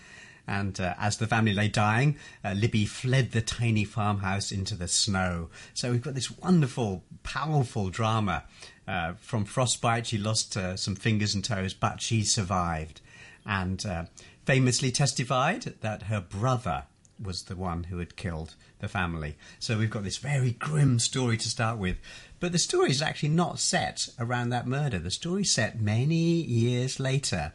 And 0.46 0.78
uh, 0.78 0.92
as 0.98 1.16
the 1.16 1.26
family 1.26 1.54
lay 1.54 1.68
dying, 1.68 2.18
uh, 2.44 2.52
Libby 2.52 2.84
fled 2.84 3.32
the 3.32 3.40
tiny 3.40 3.84
farmhouse 3.84 4.52
into 4.52 4.74
the 4.74 4.88
snow. 4.88 5.48
So 5.72 5.90
we've 5.90 6.02
got 6.02 6.12
this 6.12 6.30
wonderful, 6.30 7.02
powerful 7.22 7.88
drama. 7.88 8.44
Uh, 8.86 9.14
from 9.14 9.46
frostbite, 9.46 10.08
she 10.08 10.18
lost 10.18 10.54
uh, 10.54 10.76
some 10.76 10.96
fingers 10.96 11.34
and 11.34 11.42
toes, 11.42 11.72
but 11.72 12.02
she 12.02 12.24
survived. 12.24 13.00
And 13.46 13.84
uh, 13.86 14.04
famously 14.44 14.90
testified 14.90 15.74
that 15.80 16.04
her 16.04 16.20
brother 16.20 16.84
was 17.22 17.44
the 17.44 17.56
one 17.56 17.84
who 17.84 17.98
had 17.98 18.16
killed 18.16 18.54
the 18.80 18.88
family. 18.88 19.36
So 19.58 19.78
we've 19.78 19.90
got 19.90 20.04
this 20.04 20.16
very 20.16 20.52
grim 20.52 20.98
story 20.98 21.36
to 21.38 21.48
start 21.48 21.78
with. 21.78 21.96
But 22.40 22.52
the 22.52 22.58
story 22.58 22.90
is 22.90 23.02
actually 23.02 23.30
not 23.30 23.58
set 23.58 24.08
around 24.18 24.50
that 24.50 24.66
murder. 24.66 24.98
The 24.98 25.10
story's 25.10 25.50
set 25.50 25.80
many 25.80 26.42
years 26.42 27.00
later. 27.00 27.52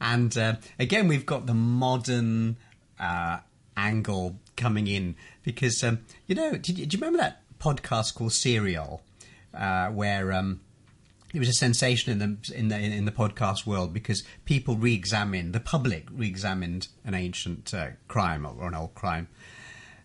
And 0.00 0.36
uh, 0.36 0.56
again, 0.78 1.08
we've 1.08 1.26
got 1.26 1.46
the 1.46 1.54
modern 1.54 2.56
uh, 2.98 3.38
angle 3.76 4.36
coming 4.56 4.86
in 4.86 5.16
because, 5.42 5.82
um, 5.84 6.00
you 6.26 6.34
know, 6.34 6.56
do 6.56 6.72
you 6.72 6.88
remember 6.92 7.18
that 7.18 7.42
podcast 7.60 8.14
called 8.14 8.32
Serial? 8.32 9.02
Uh, 9.52 9.88
where 9.90 10.32
um, 10.32 10.60
it 11.34 11.40
was 11.40 11.48
a 11.48 11.52
sensation 11.52 12.12
in 12.12 12.18
the 12.20 12.54
in 12.54 12.68
the 12.68 12.78
in 12.78 13.04
the 13.04 13.12
podcast 13.12 13.66
world 13.66 13.92
because 13.92 14.22
people 14.44 14.76
re-examined 14.76 15.52
the 15.52 15.60
public 15.60 16.06
re-examined 16.12 16.88
an 17.04 17.14
ancient 17.14 17.74
uh, 17.74 17.88
crime 18.06 18.46
or, 18.46 18.68
an 18.68 18.74
old 18.74 18.94
crime, 18.94 19.26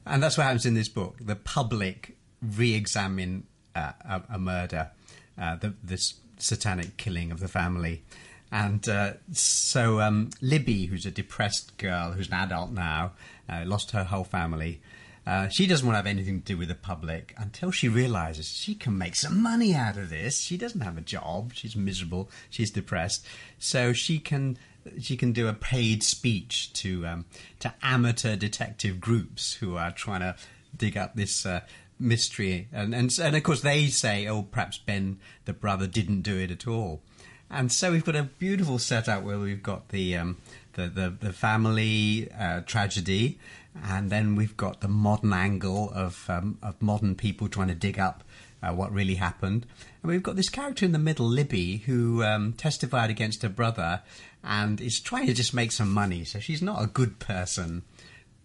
and 0.06 0.22
that's 0.22 0.38
what 0.38 0.46
happens 0.46 0.66
in 0.66 0.74
this 0.74 0.90
book. 0.90 1.18
The 1.22 1.36
public 1.36 2.18
re-examine 2.42 3.46
uh, 3.76 3.92
a, 4.04 4.22
a, 4.32 4.40
murder, 4.40 4.90
uh, 5.38 5.56
the, 5.58 5.76
this 5.84 6.16
satanic 6.38 6.98
killing 6.98 7.32
of 7.32 7.40
the 7.40 7.48
family, 7.48 8.04
and 8.52 8.90
uh, 8.90 9.14
so 9.32 10.02
um, 10.02 10.32
Libby, 10.42 10.88
who's 10.88 11.06
a 11.06 11.12
depressed 11.12 11.78
girl 11.78 12.14
who's 12.14 12.30
an 12.30 12.34
adult 12.34 12.72
now, 12.72 13.12
uh, 13.48 13.64
lost 13.66 13.92
her 13.92 14.04
whole 14.04 14.24
family. 14.24 14.82
Uh, 15.30 15.48
she 15.48 15.68
doesn't 15.68 15.86
want 15.86 15.94
to 15.94 15.98
have 15.98 16.08
anything 16.08 16.40
to 16.40 16.46
do 16.54 16.58
with 16.58 16.70
the 16.70 16.74
public 16.74 17.36
until 17.38 17.70
she 17.70 17.88
realizes 17.88 18.48
she 18.48 18.74
can 18.74 18.98
make 18.98 19.16
some 19.16 19.40
money 19.44 19.76
out 19.76 19.96
of 19.96 20.10
this. 20.10 20.42
She 20.42 20.58
doesn't 20.58 20.82
have 20.82 20.98
a 20.98 21.02
job. 21.02 21.54
She's 21.54 21.76
miserable. 21.76 22.32
She's 22.50 22.72
depressed. 22.72 23.24
So 23.60 23.94
she 23.94 24.18
can 24.18 24.58
she 25.00 25.16
can 25.16 25.32
do 25.32 25.48
a 25.48 25.54
paid 25.54 26.02
speech 26.02 26.74
to 26.74 27.06
um, 27.06 27.26
to 27.60 27.72
amateur 27.84 28.36
detective 28.36 29.00
groups 29.00 29.54
who 29.54 29.78
are 29.78 29.92
trying 29.92 30.22
to 30.22 30.36
dig 30.76 30.98
up 30.98 31.14
this 31.14 31.46
uh, 31.46 31.60
mystery. 32.00 32.68
And, 32.74 32.96
and 32.96 33.16
and 33.22 33.36
of 33.36 33.44
course 33.44 33.62
they 33.62 33.86
say, 33.86 34.26
oh, 34.26 34.42
perhaps 34.42 34.80
Ben, 34.80 35.20
the 35.46 35.54
brother, 35.54 35.86
didn't 35.86 36.22
do 36.22 36.40
it 36.40 36.50
at 36.50 36.68
all. 36.68 37.04
And 37.52 37.72
so 37.72 37.92
we've 37.92 38.06
got 38.06 38.16
a 38.16 38.24
beautiful 38.24 38.80
setup 38.80 39.22
where 39.22 39.38
we've 39.38 39.62
got 39.62 39.90
the 39.90 40.18
um, 40.18 40.38
the, 40.74 40.88
the, 40.88 41.28
the 41.28 41.34
family 41.34 42.30
uh, 42.32 42.62
tragedy, 42.62 43.38
and 43.84 44.10
then 44.10 44.36
we've 44.36 44.58
got 44.58 44.82
the 44.82 44.88
modern 44.88 45.34
angle 45.34 45.92
of 45.94 46.26
um, 46.30 46.58
of 46.62 46.82
modern 46.82 47.16
people 47.16 47.48
trying 47.48 47.68
to 47.68 47.76
dig 47.76 48.00
up 48.00 48.24
uh, 48.62 48.74
what 48.74 48.92
really 48.92 49.16
happened. 49.16 49.66
And 50.02 50.12
we've 50.12 50.24
got 50.24 50.36
this 50.36 50.50
character 50.50 50.86
in 50.86 50.92
the 50.92 51.00
middle, 51.00 51.28
Libby, 51.28 51.78
who 51.78 52.24
um, 52.24 52.54
testified 52.54 53.10
against 53.10 53.42
her 53.44 53.50
brother 53.50 54.02
and 54.44 54.82
is 54.82 55.00
trying 55.00 55.28
to 55.28 55.34
just 55.34 55.54
make 55.54 55.72
some 55.72 55.92
money. 55.92 56.24
So 56.24 56.40
she's 56.40 56.62
not 56.62 56.84
a 56.84 56.88
good 56.88 57.20
person. 57.20 57.84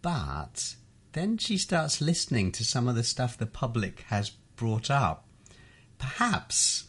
But 0.02 0.75
then 1.12 1.38
she 1.38 1.57
starts 1.57 2.00
listening 2.00 2.52
to 2.52 2.64
some 2.64 2.88
of 2.88 2.95
the 2.95 3.04
stuff 3.04 3.38
the 3.38 3.47
public 3.47 4.00
has 4.09 4.31
brought 4.57 4.90
up. 4.90 5.26
Perhaps, 5.99 6.85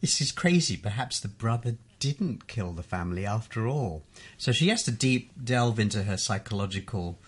this 0.00 0.20
is 0.20 0.32
crazy, 0.32 0.76
perhaps 0.76 1.20
the 1.20 1.28
brother 1.28 1.76
didn't 1.98 2.46
kill 2.46 2.72
the 2.72 2.82
family 2.82 3.26
after 3.26 3.66
all. 3.66 4.04
So 4.36 4.52
she 4.52 4.68
has 4.68 4.82
to 4.84 4.90
deep 4.90 5.32
delve 5.42 5.80
into 5.80 6.04
her 6.04 6.16
psychological 6.16 7.18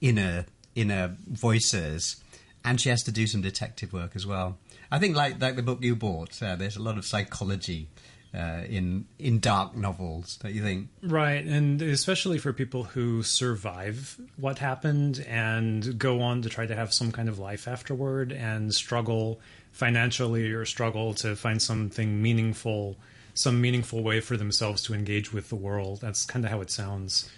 inner 0.00 0.46
inner 0.74 1.16
voices, 1.30 2.16
and 2.64 2.80
she 2.80 2.88
has 2.88 3.02
to 3.04 3.12
do 3.12 3.26
some 3.26 3.42
detective 3.42 3.92
work 3.92 4.12
as 4.14 4.26
well. 4.26 4.58
I 4.90 4.98
think, 4.98 5.16
like 5.16 5.40
like 5.40 5.56
the 5.56 5.62
book 5.62 5.82
you 5.82 5.96
bought, 5.96 6.42
uh, 6.42 6.56
there's 6.56 6.76
a 6.76 6.82
lot 6.82 6.98
of 6.98 7.04
psychology 7.04 7.88
uh, 8.34 8.62
in 8.68 9.06
in 9.18 9.40
dark 9.40 9.76
novels. 9.76 10.36
Don't 10.36 10.54
you 10.54 10.62
think? 10.62 10.88
Right, 11.02 11.44
and 11.44 11.80
especially 11.82 12.38
for 12.38 12.52
people 12.52 12.84
who 12.84 13.22
survive 13.22 14.20
what 14.36 14.58
happened 14.58 15.24
and 15.28 15.98
go 15.98 16.20
on 16.20 16.42
to 16.42 16.48
try 16.48 16.66
to 16.66 16.74
have 16.74 16.92
some 16.92 17.12
kind 17.12 17.28
of 17.28 17.38
life 17.38 17.68
afterward 17.68 18.32
and 18.32 18.74
struggle 18.74 19.40
financially 19.72 20.50
or 20.52 20.64
struggle 20.64 21.14
to 21.14 21.34
find 21.36 21.60
something 21.60 22.20
meaningful, 22.20 22.96
some 23.34 23.60
meaningful 23.60 24.02
way 24.02 24.20
for 24.20 24.36
themselves 24.36 24.82
to 24.82 24.94
engage 24.94 25.32
with 25.32 25.48
the 25.48 25.56
world. 25.56 26.00
That's 26.00 26.26
kind 26.26 26.44
of 26.44 26.50
how 26.50 26.60
it 26.60 26.70
sounds. 26.70 27.30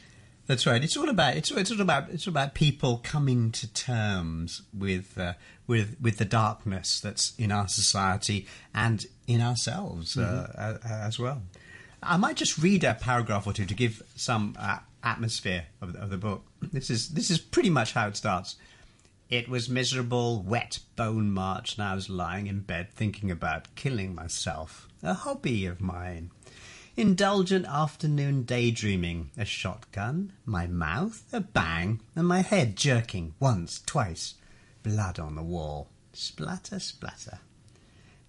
That's 0.47 0.67
right. 0.67 0.83
It's 0.83 0.97
all 0.97 1.09
about 1.09 1.37
it's, 1.37 1.51
it's 1.51 1.71
all 1.71 1.81
about 1.81 2.11
it's 2.11 2.27
all 2.27 2.33
about 2.33 2.55
people 2.55 3.01
coming 3.03 3.51
to 3.53 3.73
terms 3.73 4.63
with 4.73 5.19
uh, 5.19 5.35
with 5.67 5.97
with 6.01 6.19
the 6.19 6.27
darkness 6.27 7.01
that's 7.01 7.33
in 7.39 7.51
our 7.51 7.67
society 7.67 8.47
and 8.75 9.07
in 9.27 9.41
ourselves 9.41 10.19
uh, 10.19 10.49
mm-hmm. 10.57 10.93
uh, 10.93 11.07
as 11.07 11.19
well. 11.19 11.43
I 12.03 12.19
might 12.19 12.37
just 12.37 12.59
read 12.59 12.85
a 12.85 12.95
paragraph 12.95 13.47
or 13.47 13.55
two 13.55 13.65
to 13.65 13.75
give 13.75 14.03
some 14.15 14.55
uh, 14.59 14.81
atmosphere 15.03 15.67
of, 15.81 15.95
of 15.97 16.11
the 16.11 16.19
book. 16.19 16.45
This 16.61 16.91
is 16.91 17.11
this 17.11 17.31
is 17.31 17.39
pretty 17.39 17.71
much 17.71 17.95
how 17.95 18.09
it 18.09 18.17
starts. 18.17 18.57
It 19.31 19.49
was 19.49 19.71
miserable, 19.71 20.43
wet 20.43 20.81
bone 20.97 21.31
march, 21.31 21.79
and 21.79 21.87
I 21.87 21.95
was 21.95 22.11
lying 22.11 22.47
in 22.47 22.61
bed 22.61 22.93
thinking 22.93 23.31
about 23.31 23.75
killing 23.75 24.15
myself, 24.15 24.87
a 25.03 25.15
hobby 25.15 25.65
of 25.65 25.81
mine. 25.81 26.31
Indulgent 26.97 27.67
afternoon 27.67 28.45
daydreaming, 28.45 29.33
a 29.37 29.45
shotgun, 29.45 30.33
my 30.47 30.69
mouth, 30.69 31.25
a 31.33 31.41
bang, 31.41 32.01
and 32.15 32.25
my 32.29 32.41
head 32.41 32.77
jerking 32.77 33.35
once, 33.41 33.83
twice. 33.85 34.35
Blood 34.85 35.19
on 35.19 35.35
the 35.35 35.43
wall. 35.43 35.89
Splatter, 36.13 36.79
splatter. 36.79 37.41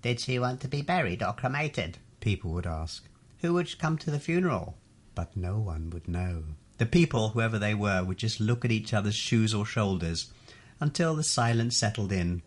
Did 0.02 0.20
she 0.20 0.40
want 0.40 0.62
to 0.62 0.68
be 0.68 0.82
buried 0.82 1.22
or 1.22 1.34
cremated? 1.34 2.00
People 2.22 2.54
would 2.54 2.66
ask. 2.66 3.08
Who 3.42 3.54
would 3.54 3.78
come 3.78 4.00
to 4.00 4.10
the 4.10 4.20
funeral? 4.20 4.76
But 5.14 5.38
no 5.38 5.60
one 5.60 5.92
would 5.92 6.08
know. 6.08 6.46
The 6.80 6.88
people, 6.88 7.30
whoever 7.30 7.60
they 7.60 7.76
were, 7.76 8.04
would 8.04 8.18
just 8.18 8.40
look 8.40 8.66
at 8.66 8.72
each 8.72 8.96
other's 8.96 9.14
shoes 9.14 9.54
or 9.54 9.68
shoulders 9.68 10.34
until 10.80 11.16
the 11.16 11.24
silence 11.24 11.78
settled 11.78 12.12
in, 12.12 12.42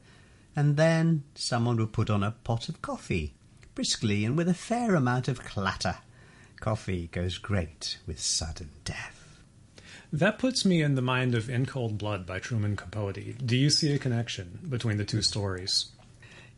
and 0.57 0.77
then 0.77 1.23
someone 1.37 1.77
would 1.77 1.93
put 1.93 2.11
on 2.11 2.25
a 2.25 2.33
pot 2.33 2.69
of 2.69 2.83
coffee, 2.83 3.35
briskly 3.77 4.25
and 4.25 4.37
with 4.37 4.49
a 4.49 4.55
fair 4.55 4.97
amount 4.97 5.29
of 5.29 5.45
clatter. 5.45 5.99
Coffee 6.61 7.09
goes 7.09 7.39
great 7.39 7.99
with 8.07 8.21
sudden 8.21 8.71
death. 8.85 9.41
That 10.13 10.39
puts 10.39 10.65
me 10.65 10.81
in 10.81 10.95
the 10.95 11.03
mind 11.03 11.35
of 11.35 11.51
In 11.51 11.67
Cold 11.67 11.99
Blood 11.99 12.27
by 12.27 12.39
Truman 12.39 12.77
Capote. 12.77 13.37
Do 13.45 13.57
you 13.57 13.69
see 13.69 13.93
a 13.93 13.99
connection 13.99 14.59
between 14.69 14.97
the 14.97 15.05
two 15.05 15.23
stories? 15.23 15.87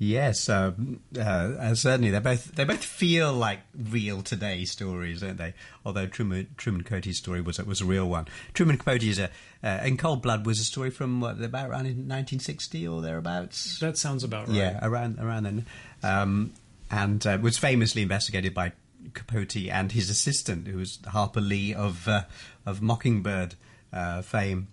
Yes, 0.02 0.48
um, 0.48 1.00
uh, 1.18 1.74
certainly. 1.74 2.10
They 2.10 2.20
both 2.20 2.54
they 2.54 2.64
both 2.64 2.82
feel 2.82 3.34
like 3.34 3.60
real 3.76 4.22
today 4.22 4.64
stories, 4.64 5.20
don't 5.20 5.36
they? 5.36 5.52
Although 5.84 6.06
Truman 6.06 6.48
Truman 6.56 6.84
Capote's 6.84 7.18
story 7.18 7.42
was 7.42 7.58
was 7.58 7.82
a 7.82 7.84
real 7.84 8.08
one. 8.08 8.26
Truman 8.54 8.78
Capote 8.78 9.02
is 9.02 9.18
a 9.18 9.28
uh, 9.62 9.80
in 9.84 9.98
Cold 9.98 10.22
Blood 10.22 10.46
was 10.46 10.58
a 10.58 10.64
story 10.64 10.88
from 10.88 11.20
what 11.20 11.38
about 11.42 11.68
around 11.68 11.84
in 11.84 12.08
1960 12.08 12.88
or 12.88 13.02
thereabouts. 13.02 13.78
That 13.80 13.98
sounds 13.98 14.24
about 14.24 14.48
right. 14.48 14.56
Yeah, 14.56 14.78
around 14.80 15.18
around 15.18 15.42
then, 15.42 15.66
um, 16.02 16.54
and 16.90 17.26
uh, 17.26 17.36
was 17.42 17.58
famously 17.58 18.00
investigated 18.00 18.54
by 18.54 18.72
Capote 19.14 19.68
and 19.68 19.92
his 19.92 20.10
assistant, 20.10 20.66
who 20.66 20.78
was 20.78 20.98
Harper 21.06 21.40
Lee 21.40 21.74
of 21.74 22.06
uh, 22.08 22.24
of 22.66 22.82
Mockingbird 22.82 23.54
uh, 23.92 24.22
fame. 24.22 24.68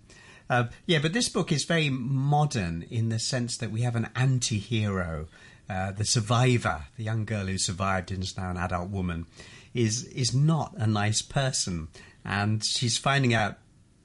Uh, 0.50 0.65
yeah, 0.86 1.00
but 1.00 1.13
this 1.13 1.29
book 1.29 1.51
is 1.51 1.65
very 1.65 1.89
modern 1.89 2.86
in 2.89 3.10
the 3.10 3.19
sense 3.19 3.57
that 3.57 3.72
we 3.72 3.81
have 3.81 3.96
an 3.96 4.10
anti 4.15 4.60
hero. 4.60 5.27
Uh, 5.69 5.91
the 5.91 6.05
survivor, 6.05 6.86
the 6.96 7.03
young 7.03 7.25
girl 7.25 7.48
who 7.48 7.57
survived 7.57 8.10
and 8.10 8.24
is 8.24 8.38
now 8.38 8.50
an 8.50 8.57
adult 8.57 8.89
woman, 8.89 9.25
is 9.74 10.05
is 10.05 10.34
not 10.34 10.74
a 10.77 10.88
nice 10.88 11.22
person, 11.22 11.89
and 12.24 12.63
she's 12.65 12.98
finding 12.98 13.34
out 13.34 13.57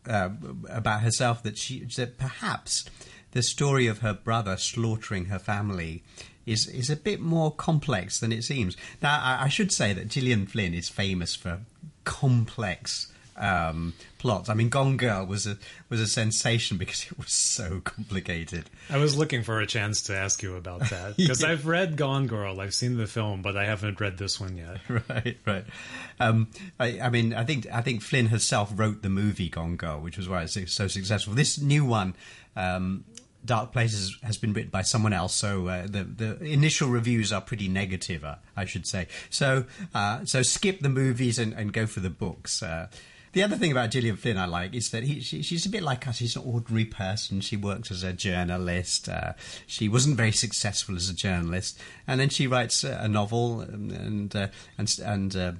uh, 0.09 0.31
about 0.69 1.03
herself 1.03 1.43
that 1.45 1.57
she 1.57 1.87
that 1.97 2.19
perhaps 2.19 2.85
the 3.33 3.43
story 3.43 3.87
of 3.87 3.99
her 3.99 4.15
brother 4.15 4.57
slaughtering 4.57 5.27
her 5.27 5.39
family 5.39 6.03
is 6.47 6.67
is 6.67 6.91
a 6.91 6.97
bit 6.97 7.21
more 7.21 7.53
complex 7.53 8.21
than 8.21 8.33
it 8.33 8.43
seems. 8.43 8.77
Now, 9.03 9.21
I, 9.23 9.45
I 9.45 9.49
should 9.49 9.73
say 9.73 9.93
that 9.93 10.09
Gillian 10.09 10.47
Flynn 10.47 10.75
is 10.75 10.89
famous 10.89 11.35
for 11.35 11.61
complex 12.05 13.13
um, 13.37 13.95
plots. 14.19 14.49
I 14.49 14.55
mean, 14.55 14.69
Gone 14.69 14.97
Girl 14.97 15.25
was 15.25 15.47
a 15.47 15.57
was 15.89 16.01
a 16.01 16.07
sensation 16.07 16.77
because 16.77 17.07
it 17.11 17.19
was 17.19 17.33
so 17.33 17.81
complicated. 17.81 18.69
I 18.91 18.99
was 18.99 19.17
looking 19.17 19.43
for 19.43 19.61
a 19.61 19.67
chance 19.67 20.03
to 20.03 20.17
ask 20.17 20.43
you 20.43 20.57
about 20.57 20.81
that 20.91 21.17
because 21.17 21.43
yeah. 21.43 21.51
I've 21.51 21.67
read 21.67 21.97
Gone 21.97 22.27
Girl, 22.27 22.61
I've 22.61 22.75
seen 22.75 22.97
the 22.97 23.07
film, 23.07 23.43
but 23.43 23.57
I 23.57 23.65
haven't 23.65 24.01
read 24.01 24.19
this 24.19 24.41
one 24.41 24.57
yet. 24.57 24.79
Right, 25.09 25.39
right. 25.47 25.65
Um, 26.21 26.49
I, 26.79 27.01
I, 27.01 27.09
mean, 27.09 27.35
I 27.35 27.45
think 27.45 27.67
I 27.73 27.81
think 27.81 28.03
Flynn 28.03 28.27
herself 28.27 28.71
wrote 28.75 29.03
the 29.03 29.09
movie 29.09 29.49
Gone 29.49 29.77
Girl, 29.77 30.01
which 30.01 30.17
was 30.17 30.29
why 30.29 30.43
it's 30.43 30.73
so 30.73 30.87
successful. 30.87 31.35
This 31.35 31.61
new 31.61 31.85
one. 31.85 32.15
Um, 32.55 33.05
Dark 33.45 33.73
Places 33.73 34.17
has 34.23 34.37
been 34.37 34.53
written 34.53 34.71
by 34.71 34.83
someone 34.83 35.13
else, 35.13 35.35
so 35.35 35.67
uh, 35.67 35.87
the 35.87 36.05
the 36.05 36.45
initial 36.45 36.89
reviews 36.89 37.33
are 37.33 37.41
pretty 37.41 37.69
negative, 37.69 38.25
uh, 38.25 38.37
I 38.57 38.65
should 38.67 38.87
say. 38.87 39.09
So 39.31 39.65
uh, 39.95 40.25
so 40.25 40.43
skip 40.43 40.81
the 40.81 40.89
movies 40.89 41.39
and, 41.39 41.53
and 41.53 41.73
go 41.73 41.87
for 41.87 42.01
the 42.01 42.11
books. 42.11 42.63
Uh, 42.63 42.89
the 43.33 43.43
other 43.43 43.57
thing 43.57 43.73
about 43.73 43.91
Gillian 43.91 44.17
Flynn 44.17 44.37
I 44.37 44.45
like 44.45 44.75
is 44.75 44.91
that 44.91 45.05
he, 45.05 45.21
she, 45.21 45.43
she's 45.43 45.65
a 45.65 45.71
bit 45.71 45.83
like 45.83 46.07
us. 46.07 46.17
She's 46.17 46.37
an 46.37 46.43
ordinary 46.45 46.85
person. 46.85 47.41
She 47.41 47.57
works 47.57 47.91
as 47.91 48.03
a 48.03 48.13
journalist. 48.13 49.09
Uh, 49.09 49.33
she 49.67 49.89
wasn't 49.89 50.17
very 50.17 50.33
successful 50.33 50.95
as 50.97 51.09
a 51.09 51.15
journalist, 51.15 51.81
and 52.07 52.21
then 52.21 52.29
she 52.29 52.47
writes 52.47 52.85
a 52.85 53.09
novel 53.09 53.61
and 53.61 53.91
and 53.93 54.37
uh, 54.37 54.49
and. 54.79 54.99
and 55.05 55.59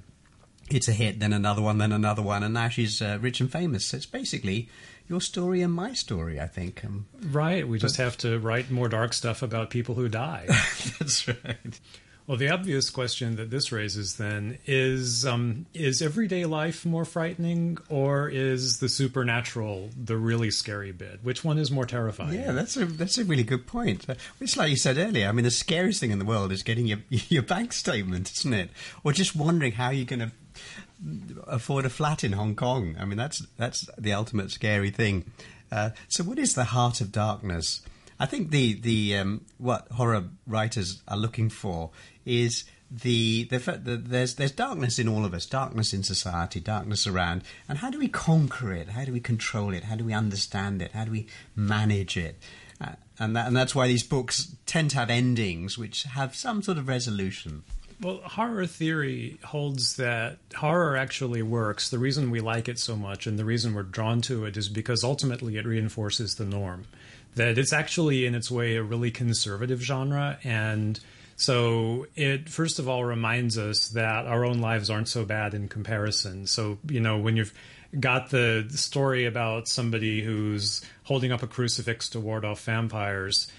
it's 0.69 0.87
a 0.87 0.93
hit, 0.93 1.19
then 1.19 1.33
another 1.33 1.61
one, 1.61 1.77
then 1.77 1.91
another 1.91 2.21
one, 2.21 2.41
and 2.41 2.53
now 2.53 2.69
she's 2.69 3.01
rich 3.01 3.41
and 3.41 3.51
famous. 3.51 3.87
So 3.87 3.97
it's 3.97 4.05
basically 4.05 4.69
your 5.13 5.21
story 5.21 5.61
and 5.61 5.71
my 5.71 5.93
story, 5.93 6.39
I 6.39 6.47
think. 6.47 6.83
Um, 6.83 7.05
right. 7.29 7.67
We 7.67 7.77
just 7.77 7.97
have 7.97 8.17
to 8.17 8.39
write 8.39 8.71
more 8.71 8.89
dark 8.89 9.13
stuff 9.13 9.43
about 9.43 9.69
people 9.69 9.93
who 9.93 10.09
die. 10.09 10.45
That's 10.99 11.27
right. 11.27 11.79
Well, 12.25 12.37
the 12.37 12.49
obvious 12.49 12.89
question 12.89 13.35
that 13.35 13.51
this 13.51 13.71
raises 13.71 14.15
then 14.15 14.57
is: 14.65 15.23
um, 15.25 15.67
Is 15.73 16.01
everyday 16.01 16.45
life 16.45 16.83
more 16.85 17.05
frightening, 17.05 17.77
or 17.89 18.27
is 18.27 18.79
the 18.79 18.89
supernatural 18.89 19.89
the 20.01 20.17
really 20.17 20.49
scary 20.49 20.93
bit? 20.93 21.19
Which 21.21 21.43
one 21.43 21.59
is 21.59 21.69
more 21.69 21.85
terrifying? 21.85 22.33
Yeah, 22.33 22.53
that's 22.53 22.75
a 22.77 22.85
that's 22.85 23.19
a 23.19 23.25
really 23.25 23.43
good 23.43 23.67
point. 23.67 24.09
Uh, 24.09 24.15
it's 24.39 24.57
like 24.57 24.71
you 24.71 24.77
said 24.77 24.97
earlier. 24.97 25.27
I 25.27 25.31
mean, 25.33 25.43
the 25.43 25.51
scariest 25.51 25.99
thing 25.99 26.11
in 26.11 26.19
the 26.19 26.25
world 26.25 26.51
is 26.51 26.63
getting 26.63 26.87
your 26.87 26.99
your 27.09 27.43
bank 27.43 27.71
statement, 27.73 28.31
isn't 28.31 28.53
it? 28.53 28.69
Or 29.03 29.11
just 29.11 29.35
wondering 29.35 29.73
how 29.73 29.89
you're 29.91 30.05
going 30.05 30.21
to 30.21 30.31
afford 31.47 31.85
a 31.85 31.89
flat 31.89 32.23
in 32.23 32.33
Hong 32.33 32.55
Kong. 32.55 32.95
I 32.99 33.05
mean, 33.05 33.17
that's 33.17 33.45
that's 33.57 33.89
the 33.97 34.13
ultimate 34.13 34.51
scary 34.51 34.89
thing. 34.89 35.25
Uh, 35.71 35.91
so, 36.07 36.23
what 36.23 36.39
is 36.39 36.53
the 36.53 36.65
heart 36.65 37.01
of 37.01 37.11
darkness? 37.11 37.81
I 38.19 38.25
think 38.25 38.51
the 38.51 38.73
the 38.73 39.17
um, 39.17 39.45
what 39.57 39.87
horror 39.91 40.25
writers 40.47 41.01
are 41.07 41.17
looking 41.17 41.49
for 41.49 41.91
is 42.25 42.63
the, 42.93 43.45
the, 43.45 43.57
the, 43.57 43.97
there's 43.97 44.35
there's 44.35 44.51
darkness 44.51 44.99
in 44.99 45.07
all 45.07 45.25
of 45.25 45.33
us, 45.33 45.45
darkness 45.45 45.93
in 45.93 46.03
society, 46.03 46.59
darkness 46.59 47.07
around, 47.07 47.43
and 47.67 47.79
how 47.79 47.89
do 47.89 47.97
we 47.97 48.07
conquer 48.07 48.71
it? 48.71 48.89
How 48.89 49.03
do 49.03 49.11
we 49.11 49.19
control 49.19 49.73
it? 49.73 49.85
How 49.85 49.95
do 49.95 50.03
we 50.03 50.13
understand 50.13 50.81
it? 50.81 50.91
How 50.91 51.05
do 51.05 51.11
we 51.11 51.27
manage 51.55 52.17
it? 52.17 52.37
Uh, 52.79 52.93
and 53.19 53.35
that, 53.35 53.47
and 53.47 53.55
that's 53.55 53.73
why 53.73 53.87
these 53.87 54.03
books 54.03 54.55
tend 54.65 54.91
to 54.91 54.97
have 54.97 55.09
endings 55.09 55.77
which 55.77 56.03
have 56.03 56.35
some 56.35 56.61
sort 56.61 56.77
of 56.77 56.87
resolution. 56.87 57.63
Well, 58.03 58.19
horror 58.25 58.65
theory 58.65 59.39
holds 59.45 59.95
that 59.95 60.37
horror 60.55 60.97
actually 60.97 61.41
works. 61.41 61.89
The 61.89 61.97
reason 61.97 62.31
we 62.31 62.41
like 62.41 62.67
it 62.67 62.77
so 62.77 62.97
much 62.97 63.27
and 63.27 63.39
the 63.39 63.45
reason 63.45 63.73
we're 63.73 63.83
drawn 63.83 64.19
to 64.23 64.43
it 64.43 64.57
is 64.57 64.67
because 64.67 65.05
ultimately 65.05 65.55
it 65.55 65.65
reinforces 65.65 66.35
the 66.35 66.43
norm. 66.43 66.83
That 67.35 67.57
it's 67.57 67.71
actually, 67.71 68.25
in 68.25 68.35
its 68.35 68.51
way, 68.51 68.75
a 68.75 68.83
really 68.83 69.09
conservative 69.09 69.81
genre. 69.81 70.37
And 70.43 70.99
so 71.37 72.07
it, 72.15 72.49
first 72.49 72.77
of 72.77 72.89
all, 72.89 73.05
reminds 73.05 73.57
us 73.57 73.87
that 73.89 74.25
our 74.25 74.43
own 74.43 74.59
lives 74.59 74.89
aren't 74.89 75.07
so 75.07 75.23
bad 75.23 75.53
in 75.53 75.69
comparison. 75.69 76.45
So, 76.45 76.79
you 76.89 76.99
know, 76.99 77.17
when 77.17 77.37
you've 77.37 77.53
got 77.97 78.31
the 78.31 78.65
story 78.69 79.25
about 79.25 79.69
somebody 79.69 80.21
who's 80.21 80.81
holding 81.03 81.31
up 81.31 81.41
a 81.41 81.47
crucifix 81.47 82.09
to 82.09 82.19
ward 82.19 82.43
off 82.43 82.63
vampires 82.65 83.49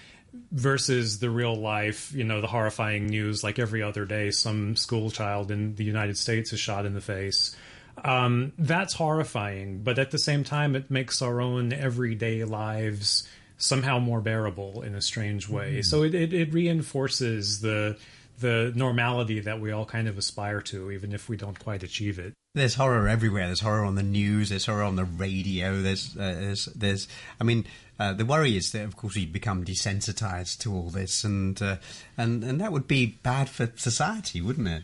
versus 0.51 1.19
the 1.19 1.29
real 1.29 1.55
life, 1.55 2.11
you 2.13 2.23
know, 2.23 2.41
the 2.41 2.47
horrifying 2.47 3.07
news 3.07 3.43
like 3.43 3.59
every 3.59 3.81
other 3.81 4.05
day 4.05 4.31
some 4.31 4.75
school 4.75 5.11
child 5.11 5.51
in 5.51 5.75
the 5.75 5.83
United 5.83 6.17
States 6.17 6.53
is 6.53 6.59
shot 6.59 6.85
in 6.85 6.93
the 6.93 7.01
face. 7.01 7.55
Um, 8.03 8.51
that's 8.57 8.93
horrifying, 8.93 9.79
but 9.83 9.99
at 9.99 10.11
the 10.11 10.17
same 10.17 10.43
time, 10.43 10.75
it 10.75 10.91
makes 10.91 11.21
our 11.21 11.39
own 11.39 11.71
everyday 11.71 12.43
lives 12.43 13.27
somehow 13.57 13.99
more 13.99 14.21
bearable 14.21 14.81
in 14.81 14.95
a 14.95 15.01
strange 15.01 15.47
way. 15.47 15.77
Mm. 15.77 15.85
So 15.85 16.03
it, 16.03 16.13
it, 16.13 16.33
it 16.33 16.53
reinforces 16.53 17.61
the 17.61 17.97
the 18.39 18.71
normality 18.75 19.39
that 19.39 19.59
we 19.59 19.71
all 19.71 19.85
kind 19.85 20.07
of 20.07 20.17
aspire 20.17 20.61
to, 20.61 20.91
even 20.91 21.13
if 21.13 21.29
we 21.29 21.37
don't 21.37 21.59
quite 21.59 21.83
achieve 21.83 22.19
it. 22.19 22.33
There's 22.53 22.75
horror 22.75 23.07
everywhere. 23.07 23.47
There's 23.47 23.59
horror 23.59 23.83
on 23.83 23.95
the 23.95 24.03
news. 24.03 24.49
There's 24.49 24.65
horror 24.65 24.83
on 24.83 24.95
the 24.95 25.03
radio. 25.03 25.81
There's, 25.81 26.15
uh, 26.15 26.35
there's, 26.39 26.65
there's. 26.67 27.07
I 27.39 27.43
mean, 27.43 27.65
uh, 27.99 28.13
the 28.13 28.25
worry 28.25 28.55
is 28.55 28.71
that, 28.71 28.83
of 28.83 28.95
course, 28.95 29.15
we 29.15 29.25
become 29.25 29.65
desensitized 29.65 30.59
to 30.59 30.73
all 30.73 30.89
this, 30.89 31.23
and 31.23 31.61
uh, 31.61 31.77
and 32.17 32.43
and 32.43 32.59
that 32.59 32.71
would 32.71 32.87
be 32.87 33.17
bad 33.23 33.49
for 33.49 33.71
society, 33.75 34.41
wouldn't 34.41 34.67
it? 34.67 34.83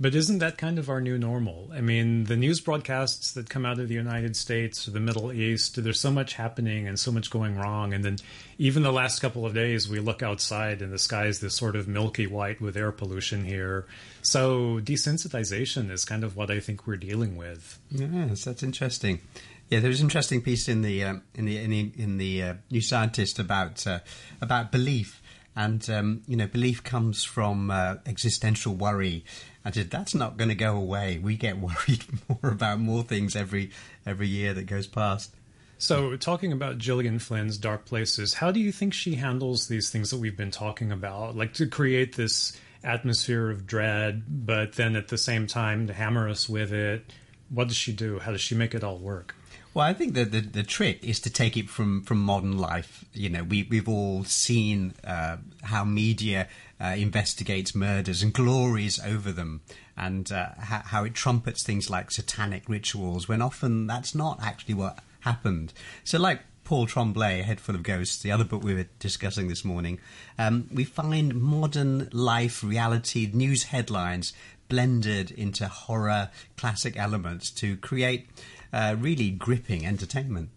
But 0.00 0.14
isn't 0.14 0.38
that 0.38 0.58
kind 0.58 0.78
of 0.78 0.88
our 0.88 1.00
new 1.00 1.18
normal? 1.18 1.70
I 1.74 1.80
mean, 1.80 2.24
the 2.24 2.36
news 2.36 2.60
broadcasts 2.60 3.32
that 3.32 3.50
come 3.50 3.66
out 3.66 3.80
of 3.80 3.88
the 3.88 3.94
United 3.94 4.36
States 4.36 4.86
or 4.86 4.92
the 4.92 5.00
Middle 5.00 5.32
East, 5.32 5.82
there's 5.82 5.98
so 5.98 6.12
much 6.12 6.34
happening 6.34 6.86
and 6.86 7.00
so 7.00 7.10
much 7.10 7.30
going 7.30 7.56
wrong. 7.56 7.92
And 7.92 8.04
then 8.04 8.18
even 8.58 8.84
the 8.84 8.92
last 8.92 9.18
couple 9.18 9.44
of 9.44 9.54
days, 9.54 9.88
we 9.88 9.98
look 9.98 10.22
outside 10.22 10.82
and 10.82 10.92
the 10.92 11.00
sky 11.00 11.26
is 11.26 11.40
this 11.40 11.56
sort 11.56 11.74
of 11.74 11.88
milky 11.88 12.28
white 12.28 12.60
with 12.60 12.76
air 12.76 12.92
pollution 12.92 13.44
here. 13.44 13.86
So 14.22 14.78
desensitization 14.78 15.90
is 15.90 16.04
kind 16.04 16.22
of 16.22 16.36
what 16.36 16.52
I 16.52 16.60
think 16.60 16.86
we're 16.86 16.96
dealing 16.96 17.36
with. 17.36 17.80
Yes, 17.90 18.44
that's 18.44 18.62
interesting. 18.62 19.20
Yeah, 19.68 19.80
there 19.80 19.90
was 19.90 20.00
an 20.00 20.06
interesting 20.06 20.42
piece 20.42 20.68
in 20.68 20.82
the 20.82 21.04
um, 21.04 21.22
in 21.34 21.44
the 21.44 21.58
in 21.58 21.70
the, 21.70 21.92
in 21.98 22.18
the 22.18 22.42
uh, 22.42 22.54
New 22.70 22.80
Scientist 22.80 23.38
about 23.38 23.86
uh, 23.86 23.98
about 24.40 24.72
belief, 24.72 25.20
and 25.54 25.90
um, 25.90 26.22
you 26.26 26.36
know, 26.36 26.46
belief 26.46 26.82
comes 26.82 27.22
from 27.22 27.70
uh, 27.70 27.96
existential 28.06 28.74
worry 28.74 29.24
I 29.64 29.70
said, 29.70 29.90
that's 29.90 30.14
not 30.14 30.36
going 30.36 30.48
to 30.48 30.54
go 30.54 30.76
away. 30.76 31.18
We 31.18 31.36
get 31.36 31.58
worried 31.58 32.04
more 32.28 32.52
about 32.52 32.80
more 32.80 33.02
things 33.02 33.36
every 33.36 33.70
every 34.06 34.28
year 34.28 34.54
that 34.54 34.64
goes 34.64 34.86
past. 34.86 35.34
So, 35.80 36.16
talking 36.16 36.52
about 36.52 36.78
Gillian 36.78 37.20
Flynn's 37.20 37.56
Dark 37.56 37.84
Places, 37.84 38.34
how 38.34 38.50
do 38.50 38.58
you 38.58 38.72
think 38.72 38.92
she 38.92 39.14
handles 39.14 39.68
these 39.68 39.90
things 39.90 40.10
that 40.10 40.18
we've 40.18 40.36
been 40.36 40.50
talking 40.50 40.90
about? 40.90 41.36
Like 41.36 41.52
to 41.54 41.68
create 41.68 42.16
this 42.16 42.58
atmosphere 42.82 43.50
of 43.50 43.66
dread, 43.66 44.24
but 44.28 44.72
then 44.72 44.96
at 44.96 45.08
the 45.08 45.18
same 45.18 45.46
time 45.46 45.86
to 45.86 45.92
hammer 45.92 46.28
us 46.28 46.48
with 46.48 46.72
it. 46.72 47.12
What 47.48 47.68
does 47.68 47.76
she 47.76 47.92
do? 47.92 48.18
How 48.18 48.32
does 48.32 48.40
she 48.40 48.54
make 48.54 48.74
it 48.74 48.82
all 48.82 48.98
work? 48.98 49.34
Well, 49.74 49.86
I 49.86 49.92
think 49.94 50.14
that 50.14 50.32
the, 50.32 50.40
the 50.40 50.62
trick 50.62 51.04
is 51.04 51.20
to 51.20 51.30
take 51.30 51.56
it 51.56 51.70
from, 51.70 52.02
from 52.02 52.20
modern 52.20 52.58
life. 52.58 53.04
You 53.12 53.28
know, 53.28 53.44
we, 53.44 53.62
we've 53.62 53.88
all 53.88 54.24
seen 54.24 54.94
uh, 55.04 55.36
how 55.62 55.84
media 55.84 56.48
uh, 56.80 56.94
investigates 56.96 57.74
murders 57.74 58.22
and 58.22 58.32
glories 58.32 59.00
over 59.00 59.32
them, 59.32 59.62
and 59.96 60.30
uh, 60.30 60.50
ha- 60.60 60.84
how 60.86 61.04
it 61.04 61.14
trumpets 61.14 61.62
things 61.62 61.90
like 61.90 62.10
satanic 62.10 62.68
rituals, 62.68 63.28
when 63.28 63.42
often 63.42 63.86
that's 63.86 64.14
not 64.14 64.38
actually 64.42 64.74
what 64.74 64.98
happened. 65.20 65.72
So, 66.04 66.18
like 66.18 66.40
Paul 66.64 66.86
Tremblay, 66.86 67.42
Head 67.42 67.60
Full 67.60 67.74
of 67.74 67.82
Ghosts, 67.82 68.22
the 68.22 68.30
other 68.30 68.44
book 68.44 68.62
we 68.62 68.74
were 68.74 68.86
discussing 68.98 69.48
this 69.48 69.64
morning, 69.64 69.98
um, 70.38 70.68
we 70.72 70.84
find 70.84 71.34
modern 71.34 72.08
life, 72.12 72.62
reality, 72.62 73.30
news 73.32 73.64
headlines 73.64 74.32
blended 74.68 75.30
into 75.30 75.66
horror 75.66 76.30
classic 76.56 76.96
elements 76.96 77.50
to 77.50 77.76
create 77.78 78.28
uh, 78.72 78.94
really 78.98 79.30
gripping 79.30 79.86
entertainment 79.86 80.50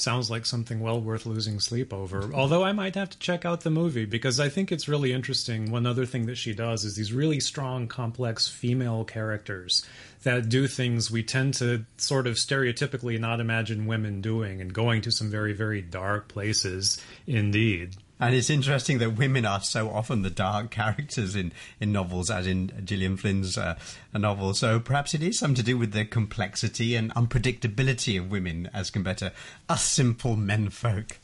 sounds 0.00 0.30
like 0.30 0.46
something 0.46 0.80
well 0.80 1.00
worth 1.00 1.26
losing 1.26 1.60
sleep 1.60 1.92
over. 1.92 2.30
Although 2.34 2.64
I 2.64 2.72
might 2.72 2.94
have 2.94 3.10
to 3.10 3.18
check 3.18 3.44
out 3.44 3.60
the 3.60 3.70
movie 3.70 4.04
because 4.04 4.40
I 4.40 4.48
think 4.48 4.72
it's 4.72 4.88
really 4.88 5.12
interesting. 5.12 5.70
One 5.70 5.86
other 5.86 6.06
thing 6.06 6.26
that 6.26 6.36
she 6.36 6.54
does 6.54 6.84
is 6.84 6.96
these 6.96 7.12
really 7.12 7.40
strong, 7.40 7.86
complex 7.86 8.48
female 8.48 9.04
characters 9.04 9.86
that 10.22 10.48
do 10.48 10.66
things 10.66 11.10
we 11.10 11.22
tend 11.22 11.54
to 11.54 11.84
sort 11.96 12.26
of 12.26 12.34
stereotypically 12.34 13.18
not 13.18 13.40
imagine 13.40 13.86
women 13.86 14.20
doing 14.20 14.60
and 14.60 14.72
going 14.72 15.02
to 15.02 15.10
some 15.10 15.30
very, 15.30 15.52
very 15.52 15.80
dark 15.80 16.28
places 16.28 17.00
indeed. 17.26 17.96
And 18.20 18.34
it's 18.34 18.50
interesting 18.50 18.98
that 18.98 19.16
women 19.16 19.46
are 19.46 19.62
so 19.62 19.90
often 19.90 20.20
the 20.20 20.30
dark 20.30 20.70
characters 20.70 21.34
in, 21.34 21.52
in 21.80 21.90
novels, 21.90 22.30
as 22.30 22.46
in 22.46 22.70
Gillian 22.84 23.16
Flynn's 23.16 23.56
uh, 23.56 23.76
novel. 24.12 24.52
So 24.52 24.78
perhaps 24.78 25.14
it 25.14 25.22
is 25.22 25.38
something 25.38 25.56
to 25.56 25.62
do 25.62 25.78
with 25.78 25.92
the 25.92 26.04
complexity 26.04 26.94
and 26.96 27.14
unpredictability 27.14 28.18
of 28.18 28.30
women 28.30 28.68
as 28.74 28.90
compared 28.90 29.18
to 29.18 29.32
us 29.70 29.82
simple 29.82 30.36
menfolk. 30.36 31.18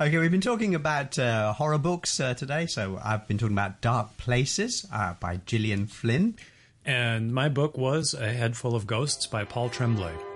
Okay, 0.00 0.16
we've 0.16 0.30
been 0.30 0.40
talking 0.40 0.74
about 0.74 1.18
uh, 1.18 1.52
horror 1.52 1.78
books 1.78 2.18
uh, 2.18 2.32
today. 2.32 2.66
So 2.66 2.98
I've 3.04 3.28
been 3.28 3.36
talking 3.36 3.54
about 3.54 3.82
Dark 3.82 4.16
Places 4.16 4.86
uh, 4.90 5.14
by 5.20 5.40
Gillian 5.44 5.86
Flynn. 5.86 6.36
And 6.84 7.32
my 7.32 7.48
book 7.50 7.76
was 7.76 8.14
A 8.14 8.32
Head 8.32 8.56
Full 8.56 8.74
of 8.74 8.86
Ghosts 8.86 9.26
by 9.26 9.44
Paul 9.44 9.68
Tremblay. 9.68 10.31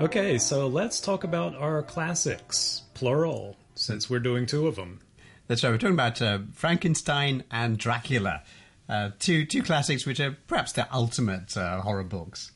Okay, 0.00 0.38
so 0.38 0.66
let's 0.66 0.98
talk 0.98 1.24
about 1.24 1.54
our 1.56 1.82
classics, 1.82 2.84
plural, 2.94 3.58
since 3.74 4.08
we're 4.08 4.18
doing 4.18 4.46
two 4.46 4.66
of 4.66 4.76
them. 4.76 5.00
That's 5.46 5.62
right. 5.62 5.68
We're 5.70 5.76
talking 5.76 5.92
about 5.92 6.22
uh, 6.22 6.38
Frankenstein 6.54 7.44
and 7.50 7.76
Dracula, 7.76 8.42
uh, 8.88 9.10
two 9.18 9.44
two 9.44 9.62
classics 9.62 10.06
which 10.06 10.18
are 10.18 10.38
perhaps 10.46 10.72
the 10.72 10.88
ultimate 10.90 11.54
uh, 11.54 11.82
horror 11.82 12.02
books. 12.02 12.50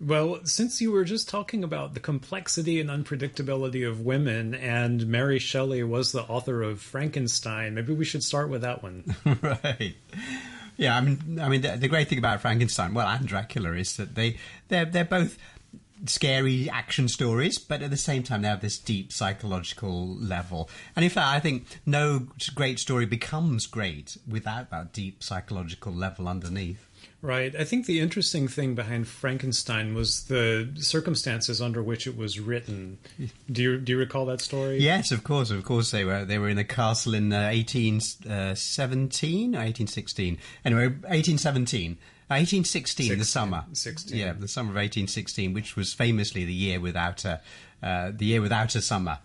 Well, 0.00 0.40
since 0.44 0.80
you 0.80 0.90
were 0.90 1.04
just 1.04 1.28
talking 1.28 1.62
about 1.62 1.92
the 1.92 2.00
complexity 2.00 2.80
and 2.80 2.88
unpredictability 2.88 3.86
of 3.86 4.00
women, 4.00 4.54
and 4.54 5.06
Mary 5.06 5.38
Shelley 5.38 5.82
was 5.82 6.12
the 6.12 6.22
author 6.22 6.62
of 6.62 6.80
Frankenstein, 6.80 7.74
maybe 7.74 7.92
we 7.92 8.06
should 8.06 8.22
start 8.22 8.48
with 8.48 8.62
that 8.62 8.82
one. 8.82 9.14
right. 9.42 9.94
Yeah, 10.78 10.96
I 10.96 11.00
mean, 11.00 11.40
I 11.40 11.48
mean, 11.48 11.62
the, 11.62 11.76
the, 11.76 11.88
great 11.88 12.08
thing 12.08 12.18
about 12.18 12.42
Frankenstein, 12.42 12.92
well, 12.92 13.08
and 13.08 13.26
Dracula, 13.26 13.72
is 13.72 13.96
that 13.96 14.14
they 14.14 14.36
they're 14.68 14.84
they're 14.84 15.06
both 15.06 15.38
scary 16.04 16.68
action 16.70 17.08
stories, 17.08 17.58
but 17.58 17.82
at 17.82 17.90
the 17.90 17.96
same 17.96 18.22
time 18.22 18.42
they 18.42 18.48
have 18.48 18.60
this 18.60 18.78
deep 18.78 19.12
psychological 19.12 20.08
level. 20.16 20.68
And 20.94 21.04
in 21.04 21.10
fact, 21.10 21.28
I 21.28 21.40
think 21.40 21.66
no 21.84 22.28
great 22.54 22.78
story 22.78 23.06
becomes 23.06 23.66
great 23.66 24.16
without 24.28 24.70
that 24.70 24.92
deep 24.92 25.22
psychological 25.22 25.92
level 25.92 26.28
underneath. 26.28 26.86
Right. 27.22 27.56
I 27.56 27.64
think 27.64 27.86
the 27.86 28.00
interesting 28.00 28.46
thing 28.46 28.74
behind 28.74 29.08
Frankenstein 29.08 29.94
was 29.94 30.24
the 30.24 30.68
circumstances 30.76 31.60
under 31.60 31.82
which 31.82 32.06
it 32.06 32.16
was 32.16 32.38
written. 32.38 32.98
Do 33.50 33.62
you 33.62 33.78
do 33.78 33.92
you 33.92 33.98
recall 33.98 34.26
that 34.26 34.40
story? 34.40 34.78
Yes, 34.78 35.10
of 35.10 35.24
course. 35.24 35.50
Of 35.50 35.64
course, 35.64 35.90
they 35.90 36.04
were 36.04 36.24
they 36.24 36.38
were 36.38 36.48
in 36.48 36.58
a 36.58 36.64
castle 36.64 37.14
in 37.14 37.32
uh, 37.32 37.48
eighteen 37.50 38.00
uh, 38.28 38.54
seventeen 38.54 39.56
or 39.56 39.62
eighteen 39.62 39.86
sixteen. 39.86 40.38
Anyway, 40.64 40.94
eighteen 41.08 41.38
seventeen 41.38 41.98
1816, 42.28 43.06
16, 43.06 43.18
the 43.18 43.24
summer. 43.24 43.64
16. 43.72 44.18
Yeah, 44.18 44.32
the 44.32 44.48
summer 44.48 44.70
of 44.70 44.76
1816, 44.76 45.52
which 45.52 45.76
was 45.76 45.92
famously 45.92 46.44
the 46.44 46.52
year 46.52 46.80
without 46.80 47.24
a, 47.24 47.40
uh, 47.82 48.10
the 48.14 48.26
year 48.26 48.42
without 48.42 48.74
a 48.74 48.82
summer 48.82 49.18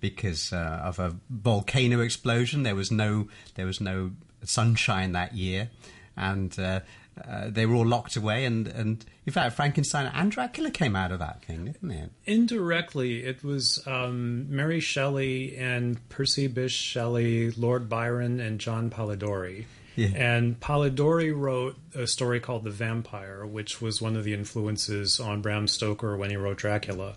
because 0.00 0.52
uh, 0.52 0.80
of 0.84 0.98
a 0.98 1.16
volcano 1.30 2.00
explosion. 2.00 2.62
There 2.62 2.74
was 2.74 2.90
no, 2.90 3.28
there 3.54 3.66
was 3.66 3.80
no 3.80 4.12
sunshine 4.44 5.12
that 5.12 5.34
year. 5.34 5.70
And 6.16 6.58
uh, 6.58 6.80
uh, 7.26 7.48
they 7.48 7.64
were 7.66 7.76
all 7.76 7.86
locked 7.86 8.16
away, 8.16 8.44
and, 8.44 8.68
and 8.68 9.04
in 9.24 9.32
fact, 9.32 9.56
Frankenstein 9.56 10.10
and 10.14 10.30
Dracula 10.30 10.70
came 10.70 10.94
out 10.94 11.12
of 11.12 11.18
that 11.18 11.42
thing, 11.42 11.66
didn't 11.66 11.90
it? 11.90 12.10
Indirectly, 12.26 13.24
it 13.24 13.42
was 13.42 13.82
um, 13.86 14.54
Mary 14.54 14.80
Shelley 14.80 15.56
and 15.56 16.06
Percy 16.10 16.48
Bysshe 16.48 16.70
Shelley, 16.70 17.52
Lord 17.52 17.88
Byron, 17.88 18.38
and 18.38 18.60
John 18.60 18.90
Polidori. 18.90 19.64
Yeah. 19.96 20.08
And 20.14 20.60
Polidori 20.60 21.36
wrote 21.36 21.76
a 21.94 22.06
story 22.06 22.38
called 22.38 22.64
The 22.64 22.70
Vampire, 22.70 23.44
which 23.46 23.80
was 23.80 24.00
one 24.00 24.14
of 24.14 24.24
the 24.24 24.34
influences 24.34 25.18
on 25.18 25.40
Bram 25.42 25.66
Stoker 25.66 26.16
when 26.16 26.30
he 26.30 26.36
wrote 26.36 26.58
Dracula. 26.58 27.16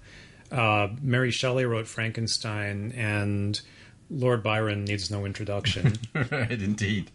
Uh, 0.52 0.88
Mary 1.02 1.30
Shelley 1.30 1.65
wrote 1.65 1.88
Frankenstein, 1.88 2.92
and 2.96 3.60
Lord 4.10 4.42
Byron 4.42 4.86
needs 4.86 5.12
no 5.12 5.26
introduction. 5.26 5.94
right, 6.32 6.52
indeed. 6.52 7.12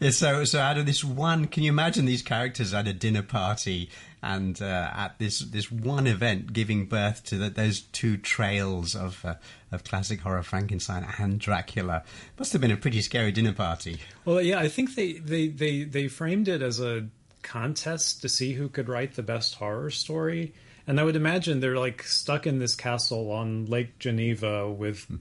Yeah, 0.00 0.10
so 0.10 0.44
so 0.44 0.60
out 0.60 0.78
of 0.78 0.86
this 0.86 1.04
one, 1.04 1.46
can 1.46 1.62
you 1.62 1.70
imagine 1.70 2.06
these 2.06 2.22
characters 2.22 2.72
at 2.72 2.86
a 2.86 2.92
dinner 2.92 3.22
party 3.22 3.90
and 4.22 4.60
uh, 4.60 4.90
at 4.94 5.18
this 5.18 5.40
this 5.40 5.70
one 5.70 6.06
event 6.06 6.52
giving 6.52 6.86
birth 6.86 7.24
to 7.24 7.36
the, 7.36 7.50
those 7.50 7.80
two 7.80 8.16
trails 8.16 8.94
of 8.94 9.24
uh, 9.24 9.34
of 9.72 9.84
classic 9.84 10.20
horror 10.20 10.42
Frankenstein 10.42 11.06
and 11.18 11.38
Dracula? 11.38 12.02
Must 12.38 12.52
have 12.52 12.60
been 12.60 12.70
a 12.70 12.76
pretty 12.76 13.02
scary 13.02 13.32
dinner 13.32 13.52
party. 13.52 14.00
Well, 14.24 14.40
yeah, 14.40 14.58
I 14.58 14.68
think 14.68 14.94
they 14.94 15.14
they 15.14 15.48
they, 15.48 15.84
they 15.84 16.08
framed 16.08 16.48
it 16.48 16.62
as 16.62 16.80
a 16.80 17.08
contest 17.42 18.22
to 18.22 18.28
see 18.28 18.52
who 18.52 18.68
could 18.68 18.88
write 18.88 19.14
the 19.14 19.22
best 19.22 19.54
horror 19.54 19.90
story. 19.90 20.52
And 20.86 21.00
I 21.00 21.04
would 21.04 21.16
imagine 21.16 21.60
they're 21.60 21.78
like 21.78 22.02
stuck 22.02 22.46
in 22.46 22.58
this 22.58 22.74
castle 22.74 23.30
on 23.32 23.66
Lake 23.66 23.98
Geneva 23.98 24.70
with 24.70 25.04
hmm. 25.04 25.16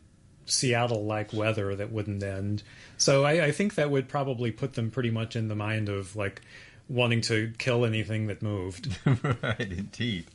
Seattle 0.45 1.05
like 1.05 1.33
weather 1.33 1.75
that 1.75 1.91
wouldn't 1.91 2.21
end. 2.21 2.61
So 2.97 3.25
I, 3.25 3.45
I, 3.45 3.51
think 3.51 3.75
that 3.75 3.89
would 3.89 4.07
probably 4.07 4.51
put 4.51 4.73
them 4.73 4.91
pretty 4.91 5.09
much 5.09 5.35
in 5.35 5.47
the 5.47 5.55
mind 5.55 5.89
of 5.89 6.15
like 6.15 6.41
wanting 6.87 7.21
to 7.21 7.53
kill 7.57 7.85
anything 7.85 8.27
that 8.27 8.41
moved. 8.41 8.97
right, 9.05 9.59
indeed. 9.59 10.25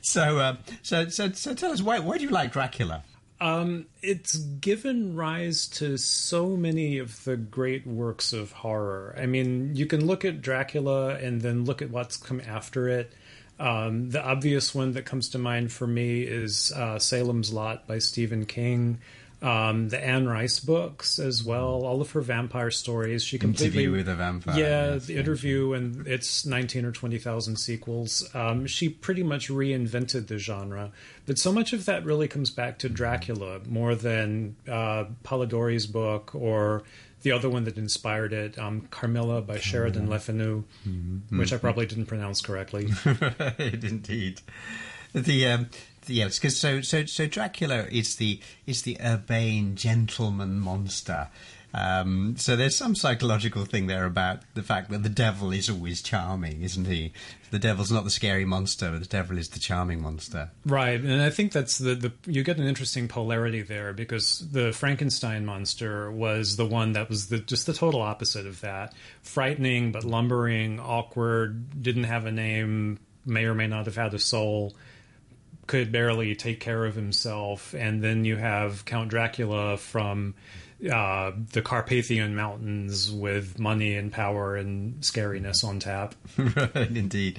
So, 0.00 0.38
uh, 0.38 0.56
so, 0.82 1.08
so, 1.08 1.32
so, 1.32 1.54
tell 1.54 1.72
us 1.72 1.82
why 1.82 1.98
why 1.98 2.18
do 2.18 2.24
you 2.24 2.30
like 2.30 2.52
Dracula? 2.52 3.04
Um, 3.40 3.86
it's 4.02 4.36
given 4.36 5.16
rise 5.16 5.66
to 5.68 5.96
so 5.96 6.50
many 6.50 6.98
of 6.98 7.24
the 7.24 7.36
great 7.36 7.84
works 7.84 8.32
of 8.32 8.52
horror. 8.52 9.16
I 9.18 9.26
mean, 9.26 9.74
you 9.74 9.86
can 9.86 10.06
look 10.06 10.24
at 10.24 10.42
Dracula 10.42 11.16
and 11.16 11.40
then 11.40 11.64
look 11.64 11.82
at 11.82 11.90
what's 11.90 12.16
come 12.16 12.40
after 12.40 12.88
it. 12.88 13.12
Um, 13.58 14.10
the 14.10 14.22
obvious 14.22 14.74
one 14.74 14.92
that 14.92 15.06
comes 15.06 15.28
to 15.30 15.38
mind 15.38 15.72
for 15.72 15.88
me 15.88 16.22
is 16.22 16.72
uh, 16.72 17.00
Salem's 17.00 17.52
Lot 17.52 17.86
by 17.88 17.98
Stephen 17.98 18.46
King 18.46 19.00
um, 19.42 19.88
the 19.88 20.02
Anne 20.02 20.28
Rice 20.28 20.60
books 20.60 21.18
as 21.18 21.42
well, 21.42 21.84
all 21.84 22.00
of 22.00 22.12
her 22.12 22.20
vampire 22.20 22.70
stories. 22.70 23.24
She 23.24 23.38
completely 23.38 23.84
interview 23.84 23.98
with 23.98 24.08
a 24.08 24.14
vampire. 24.14 24.58
Yeah, 24.58 24.92
yes, 24.92 25.06
the 25.06 25.16
interview 25.16 25.72
and 25.72 26.06
its 26.06 26.46
nineteen 26.46 26.84
or 26.84 26.92
twenty 26.92 27.18
thousand 27.18 27.56
sequels. 27.56 28.28
Um, 28.34 28.66
she 28.66 28.88
pretty 28.88 29.24
much 29.24 29.48
reinvented 29.48 30.28
the 30.28 30.38
genre, 30.38 30.92
but 31.26 31.38
so 31.38 31.52
much 31.52 31.72
of 31.72 31.86
that 31.86 32.04
really 32.04 32.28
comes 32.28 32.50
back 32.50 32.78
to 32.78 32.88
Dracula 32.88 33.60
more 33.68 33.96
than 33.96 34.54
uh, 34.68 35.04
Polidori's 35.24 35.86
book 35.86 36.34
or 36.34 36.84
the 37.22 37.32
other 37.32 37.48
one 37.48 37.64
that 37.64 37.76
inspired 37.76 38.32
it, 38.32 38.58
um, 38.58 38.82
Carmilla 38.90 39.42
by 39.42 39.58
Sheridan 39.58 40.08
Le 40.08 40.18
Fanu, 40.18 40.64
mm-hmm. 40.86 41.38
which 41.38 41.52
I 41.52 41.56
probably 41.56 41.86
didn't 41.86 42.06
pronounce 42.06 42.40
correctly. 42.40 42.90
indeed. 43.58 44.40
The 45.14 45.46
um, 45.48 45.68
yes, 46.06 46.38
because 46.38 46.56
so 46.56 46.80
so 46.80 47.04
so 47.06 47.26
Dracula 47.26 47.86
is 47.90 48.16
the 48.16 48.40
is 48.66 48.82
the 48.82 48.98
urbane 49.00 49.76
gentleman 49.76 50.60
monster. 50.60 51.28
Um, 51.74 52.36
so 52.36 52.54
there's 52.54 52.76
some 52.76 52.94
psychological 52.94 53.64
thing 53.64 53.86
there 53.86 54.04
about 54.04 54.40
the 54.54 54.62
fact 54.62 54.90
that 54.90 55.02
the 55.02 55.08
devil 55.08 55.52
is 55.52 55.70
always 55.70 56.02
charming, 56.02 56.62
isn't 56.62 56.84
he? 56.84 57.12
The 57.50 57.58
devil's 57.58 57.90
not 57.90 58.04
the 58.04 58.10
scary 58.10 58.44
monster, 58.44 58.90
but 58.90 59.00
the 59.00 59.06
devil 59.06 59.38
is 59.38 59.48
the 59.48 59.58
charming 59.58 60.02
monster. 60.02 60.50
Right, 60.66 61.00
and 61.00 61.22
I 61.22 61.30
think 61.30 61.52
that's 61.52 61.78
the, 61.78 61.94
the 61.94 62.12
you 62.26 62.42
get 62.42 62.58
an 62.58 62.66
interesting 62.66 63.08
polarity 63.08 63.62
there 63.62 63.92
because 63.92 64.46
the 64.50 64.72
Frankenstein 64.72 65.46
monster 65.46 66.10
was 66.10 66.56
the 66.56 66.66
one 66.66 66.92
that 66.92 67.08
was 67.08 67.28
the 67.28 67.38
just 67.38 67.66
the 67.66 67.74
total 67.74 68.02
opposite 68.02 68.46
of 68.46 68.60
that, 68.60 68.94
frightening 69.22 69.92
but 69.92 70.04
lumbering, 70.04 70.78
awkward, 70.78 71.82
didn't 71.82 72.04
have 72.04 72.26
a 72.26 72.32
name, 72.32 72.98
may 73.24 73.44
or 73.44 73.54
may 73.54 73.66
not 73.66 73.86
have 73.86 73.96
had 73.96 74.12
a 74.12 74.18
soul 74.18 74.74
could 75.66 75.92
barely 75.92 76.34
take 76.34 76.60
care 76.60 76.84
of 76.84 76.94
himself, 76.94 77.74
and 77.74 78.02
then 78.02 78.24
you 78.24 78.36
have 78.36 78.84
Count 78.84 79.10
Dracula 79.10 79.76
from 79.76 80.34
uh, 80.90 81.30
the 81.52 81.62
Carpathian 81.62 82.34
Mountains 82.34 83.10
with 83.10 83.58
money 83.58 83.94
and 83.94 84.10
power 84.10 84.56
and 84.56 85.00
scariness 85.00 85.62
on 85.62 85.78
tap. 85.78 86.14
right, 86.36 86.74
indeed. 86.74 87.38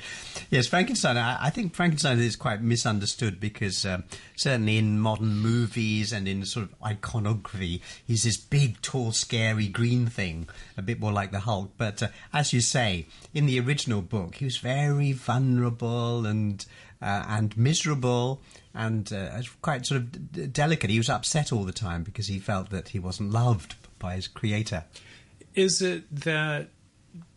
Yes, 0.49 0.67
Frankenstein. 0.67 1.17
I, 1.17 1.47
I, 1.47 1.49
think 1.49 1.73
Frankenstein 1.73 2.19
is 2.19 2.37
quite 2.37 2.61
misunderstood 2.61 3.41
because 3.41 3.85
um, 3.85 4.05
certainly 4.37 4.77
in 4.77 4.97
modern 4.99 5.35
movies 5.35 6.13
and 6.13 6.25
in 6.25 6.45
sort 6.45 6.67
of 6.67 6.75
iconography, 6.85 7.81
he's 8.07 8.23
this 8.23 8.37
big, 8.37 8.81
tall, 8.81 9.11
scary 9.11 9.67
green 9.67 10.07
thing, 10.07 10.47
a 10.77 10.81
bit 10.81 11.01
more 11.01 11.11
like 11.11 11.31
the 11.31 11.39
Hulk. 11.39 11.73
But 11.77 12.01
uh, 12.01 12.07
as 12.31 12.53
you 12.53 12.61
say, 12.61 13.07
in 13.33 13.45
the 13.45 13.59
original 13.59 14.01
book, 14.01 14.35
he 14.35 14.45
was 14.45 14.57
very 14.57 15.11
vulnerable 15.11 16.25
and 16.25 16.65
uh, 17.03 17.25
and 17.27 17.55
miserable 17.57 18.41
and 18.73 19.11
uh, 19.11 19.41
quite 19.61 19.85
sort 19.85 20.01
of 20.01 20.31
d- 20.31 20.47
delicate. 20.47 20.89
He 20.89 20.97
was 20.97 21.09
upset 21.09 21.51
all 21.51 21.63
the 21.63 21.73
time 21.73 22.03
because 22.03 22.27
he 22.27 22.39
felt 22.39 22.69
that 22.69 22.89
he 22.89 22.99
wasn't 22.99 23.31
loved 23.31 23.75
by 23.99 24.15
his 24.15 24.27
creator. 24.27 24.85
Is 25.53 25.81
it 25.81 26.03
that 26.15 26.69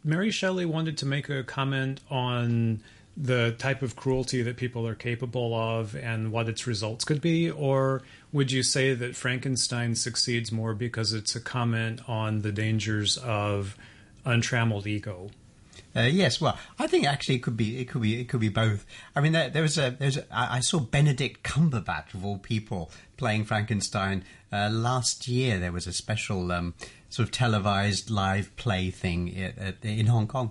Mary 0.04 0.30
Shelley 0.30 0.64
wanted 0.64 0.96
to 0.98 1.06
make 1.06 1.28
a 1.28 1.42
comment 1.42 2.00
on 2.10 2.82
the 3.16 3.54
type 3.58 3.82
of 3.82 3.96
cruelty 3.96 4.42
that 4.42 4.56
people 4.56 4.86
are 4.86 4.94
capable 4.94 5.54
of 5.54 5.94
and 5.96 6.30
what 6.30 6.48
its 6.48 6.66
results 6.66 7.04
could 7.04 7.20
be? 7.20 7.50
Or 7.50 8.02
would 8.32 8.52
you 8.52 8.62
say 8.62 8.94
that 8.94 9.16
Frankenstein 9.16 9.94
succeeds 9.94 10.52
more 10.52 10.74
because 10.74 11.12
it's 11.12 11.34
a 11.34 11.40
comment 11.40 12.00
on 12.08 12.42
the 12.42 12.52
dangers 12.52 13.16
of 13.18 13.76
untrammeled 14.24 14.86
ego? 14.86 15.30
Uh, 15.96 16.02
yes, 16.02 16.40
well, 16.40 16.58
I 16.78 16.86
think 16.86 17.06
actually 17.06 17.36
it 17.36 17.42
could 17.42 17.56
be 17.56 17.78
it 17.78 17.88
could 17.88 18.02
be 18.02 18.20
it 18.20 18.28
could 18.28 18.40
be 18.40 18.50
both. 18.50 18.84
I 19.14 19.20
mean, 19.20 19.32
there, 19.32 19.48
there 19.48 19.62
was 19.62 19.78
a 19.78 19.96
there's 19.98 20.18
I 20.30 20.60
saw 20.60 20.78
Benedict 20.78 21.42
Cumberbatch 21.42 22.12
of 22.12 22.24
all 22.24 22.38
people 22.38 22.90
playing 23.16 23.44
Frankenstein 23.44 24.24
uh, 24.52 24.68
last 24.70 25.26
year. 25.26 25.58
There 25.58 25.72
was 25.72 25.86
a 25.86 25.92
special 25.92 26.52
um, 26.52 26.74
sort 27.08 27.28
of 27.28 27.32
televised 27.32 28.10
live 28.10 28.54
play 28.56 28.90
thing 28.90 29.28
in, 29.28 29.74
in 29.82 30.06
Hong 30.06 30.26
Kong, 30.26 30.50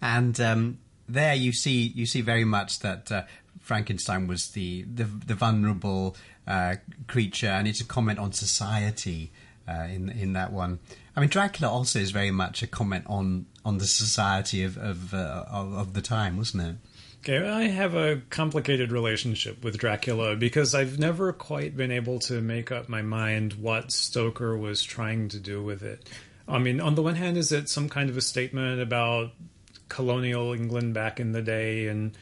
and 0.00 0.40
um, 0.40 0.78
there 1.06 1.34
you 1.34 1.52
see 1.52 1.92
you 1.94 2.06
see 2.06 2.22
very 2.22 2.44
much 2.44 2.78
that 2.80 3.12
uh, 3.12 3.22
Frankenstein 3.60 4.26
was 4.26 4.50
the 4.52 4.84
the, 4.84 5.04
the 5.04 5.34
vulnerable 5.34 6.16
uh, 6.46 6.76
creature, 7.06 7.48
and 7.48 7.68
it's 7.68 7.82
a 7.82 7.84
comment 7.84 8.18
on 8.18 8.32
society 8.32 9.30
uh, 9.68 9.88
in 9.90 10.08
in 10.08 10.32
that 10.32 10.52
one. 10.52 10.78
I 11.14 11.20
mean, 11.20 11.28
Dracula 11.28 11.70
also 11.70 11.98
is 11.98 12.10
very 12.10 12.30
much 12.30 12.62
a 12.62 12.66
comment 12.66 13.04
on 13.08 13.46
on 13.66 13.78
the 13.78 13.84
society 13.84 14.62
of 14.62 14.78
of, 14.78 15.12
uh, 15.12 15.44
of, 15.50 15.74
of 15.74 15.92
the 15.92 16.00
time, 16.00 16.36
wasn't 16.36 16.62
it? 16.62 16.76
Okay, 17.20 17.44
I 17.44 17.64
have 17.64 17.96
a 17.96 18.22
complicated 18.30 18.92
relationship 18.92 19.64
with 19.64 19.76
Dracula 19.76 20.36
because 20.36 20.72
I've 20.72 21.00
never 21.00 21.32
quite 21.32 21.76
been 21.76 21.90
able 21.90 22.20
to 22.20 22.40
make 22.40 22.70
up 22.70 22.88
my 22.88 23.02
mind 23.02 23.54
what 23.54 23.90
Stoker 23.90 24.56
was 24.56 24.84
trying 24.84 25.28
to 25.30 25.40
do 25.40 25.60
with 25.60 25.82
it. 25.82 26.08
I 26.46 26.58
mean, 26.58 26.80
on 26.80 26.94
the 26.94 27.02
one 27.02 27.16
hand, 27.16 27.36
is 27.36 27.50
it 27.50 27.68
some 27.68 27.88
kind 27.88 28.08
of 28.08 28.16
a 28.16 28.20
statement 28.20 28.80
about 28.80 29.32
colonial 29.88 30.52
England 30.52 30.94
back 30.94 31.18
in 31.18 31.32
the 31.32 31.42
day 31.42 31.88
and 31.88 32.16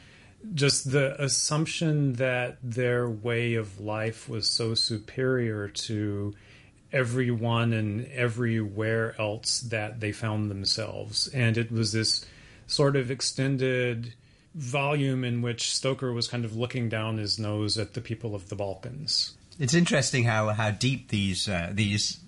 just 0.55 0.91
the 0.91 1.21
assumption 1.23 2.13
that 2.13 2.57
their 2.63 3.07
way 3.07 3.53
of 3.53 3.79
life 3.79 4.27
was 4.27 4.47
so 4.47 4.73
superior 4.73 5.67
to 5.67 6.33
everyone 6.95 7.73
and 7.73 8.07
everywhere 8.13 9.13
else 9.19 9.59
that 9.59 9.99
they 9.99 10.13
found 10.13 10.49
themselves. 10.49 11.27
And 11.27 11.57
it 11.57 11.71
was 11.71 11.91
this 11.91 12.25
sort 12.67 12.95
of 12.95 13.11
extended 13.11 14.13
volume 14.55 15.25
in 15.25 15.41
which 15.41 15.75
Stoker 15.75 16.13
was 16.13 16.29
kind 16.29 16.45
of 16.45 16.55
looking 16.55 16.87
down 16.87 17.17
his 17.17 17.37
nose 17.37 17.77
at 17.77 17.93
the 17.93 18.01
people 18.01 18.33
of 18.33 18.47
the 18.47 18.55
Balkans. 18.55 19.35
It's 19.59 19.73
interesting 19.73 20.23
how, 20.23 20.49
how 20.49 20.71
deep 20.71 21.09
these 21.09 21.49
uh, 21.49 21.69
these 21.73 22.19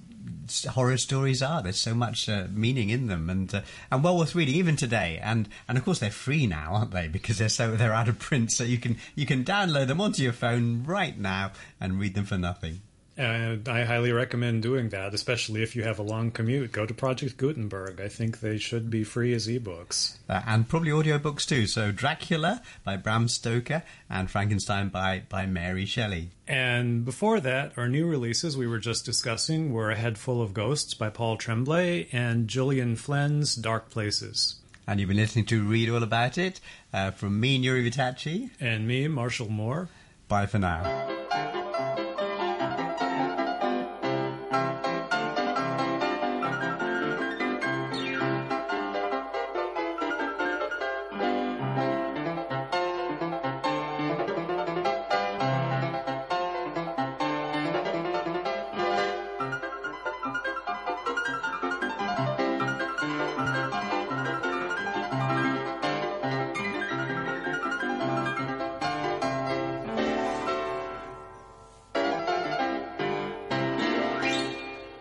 horror 0.69 0.97
stories 0.97 1.41
are. 1.41 1.61
There's 1.61 1.79
so 1.79 1.93
much 1.93 2.29
uh, 2.29 2.47
meaning 2.51 2.89
in 2.89 3.07
them, 3.07 3.29
and 3.29 3.53
uh, 3.53 3.61
and 3.89 4.03
well 4.03 4.17
worth 4.17 4.35
reading 4.35 4.55
even 4.55 4.75
today. 4.75 5.19
And 5.21 5.47
and 5.67 5.77
of 5.77 5.85
course 5.85 5.99
they're 5.99 6.11
free 6.11 6.47
now, 6.47 6.73
aren't 6.73 6.91
they? 6.91 7.07
Because 7.07 7.37
they're 7.37 7.49
so 7.49 7.75
they're 7.75 7.93
out 7.93 8.09
of 8.09 8.19
print, 8.19 8.51
so 8.51 8.63
you 8.63 8.77
can 8.77 8.97
you 9.15 9.25
can 9.25 9.43
download 9.43 9.87
them 9.87 10.01
onto 10.01 10.23
your 10.23 10.33
phone 10.33 10.83
right 10.83 11.17
now 11.17 11.51
and 11.79 11.99
read 11.99 12.15
them 12.15 12.25
for 12.25 12.37
nothing. 12.37 12.81
And 13.17 13.67
I 13.67 13.83
highly 13.83 14.11
recommend 14.11 14.61
doing 14.61 14.89
that, 14.89 15.15
especially 15.15 15.63
if 15.63 15.75
you 15.75 15.81
have 15.83 15.97
a 15.97 16.03
long 16.03 16.29
commute. 16.29 16.71
Go 16.71 16.85
to 16.85 16.93
Project 16.93 17.37
Gutenberg. 17.37 17.99
I 17.99 18.09
think 18.09 18.39
they 18.39 18.59
should 18.59 18.91
be 18.91 19.03
free 19.03 19.33
as 19.33 19.47
ebooks. 19.47 20.17
Uh, 20.29 20.43
and 20.45 20.69
probably 20.69 20.91
audiobooks 20.91 21.47
too. 21.47 21.65
So 21.65 21.91
Dracula 21.91 22.61
by 22.83 22.95
Bram 22.95 23.27
Stoker 23.27 23.81
and 24.07 24.29
Frankenstein 24.29 24.89
by, 24.89 25.23
by 25.29 25.47
Mary 25.47 25.85
Shelley. 25.85 26.29
And 26.47 27.03
before 27.03 27.39
that, 27.39 27.73
our 27.75 27.89
new 27.89 28.05
releases 28.05 28.55
we 28.55 28.67
were 28.67 28.77
just 28.77 29.03
discussing 29.03 29.73
were 29.73 29.89
A 29.89 29.95
Head 29.95 30.19
Full 30.19 30.41
of 30.41 30.53
Ghosts 30.53 30.93
by 30.93 31.09
Paul 31.09 31.37
Tremblay 31.37 32.09
and 32.11 32.47
Gillian 32.47 32.95
Flynn's 32.95 33.55
Dark 33.55 33.89
Places. 33.89 34.61
And 34.85 34.99
you've 34.99 35.09
been 35.09 35.17
listening 35.17 35.45
to 35.47 35.63
Read 35.63 35.89
All 35.89 36.03
About 36.03 36.37
It 36.37 36.61
uh, 36.93 37.11
from 37.11 37.39
me, 37.39 37.61
Nury 37.61 37.89
Vittachi. 37.89 38.51
And 38.59 38.87
me, 38.87 39.07
Marshall 39.07 39.49
Moore. 39.49 39.89
Bye 40.29 40.45
for 40.45 40.59
now. 40.59 41.55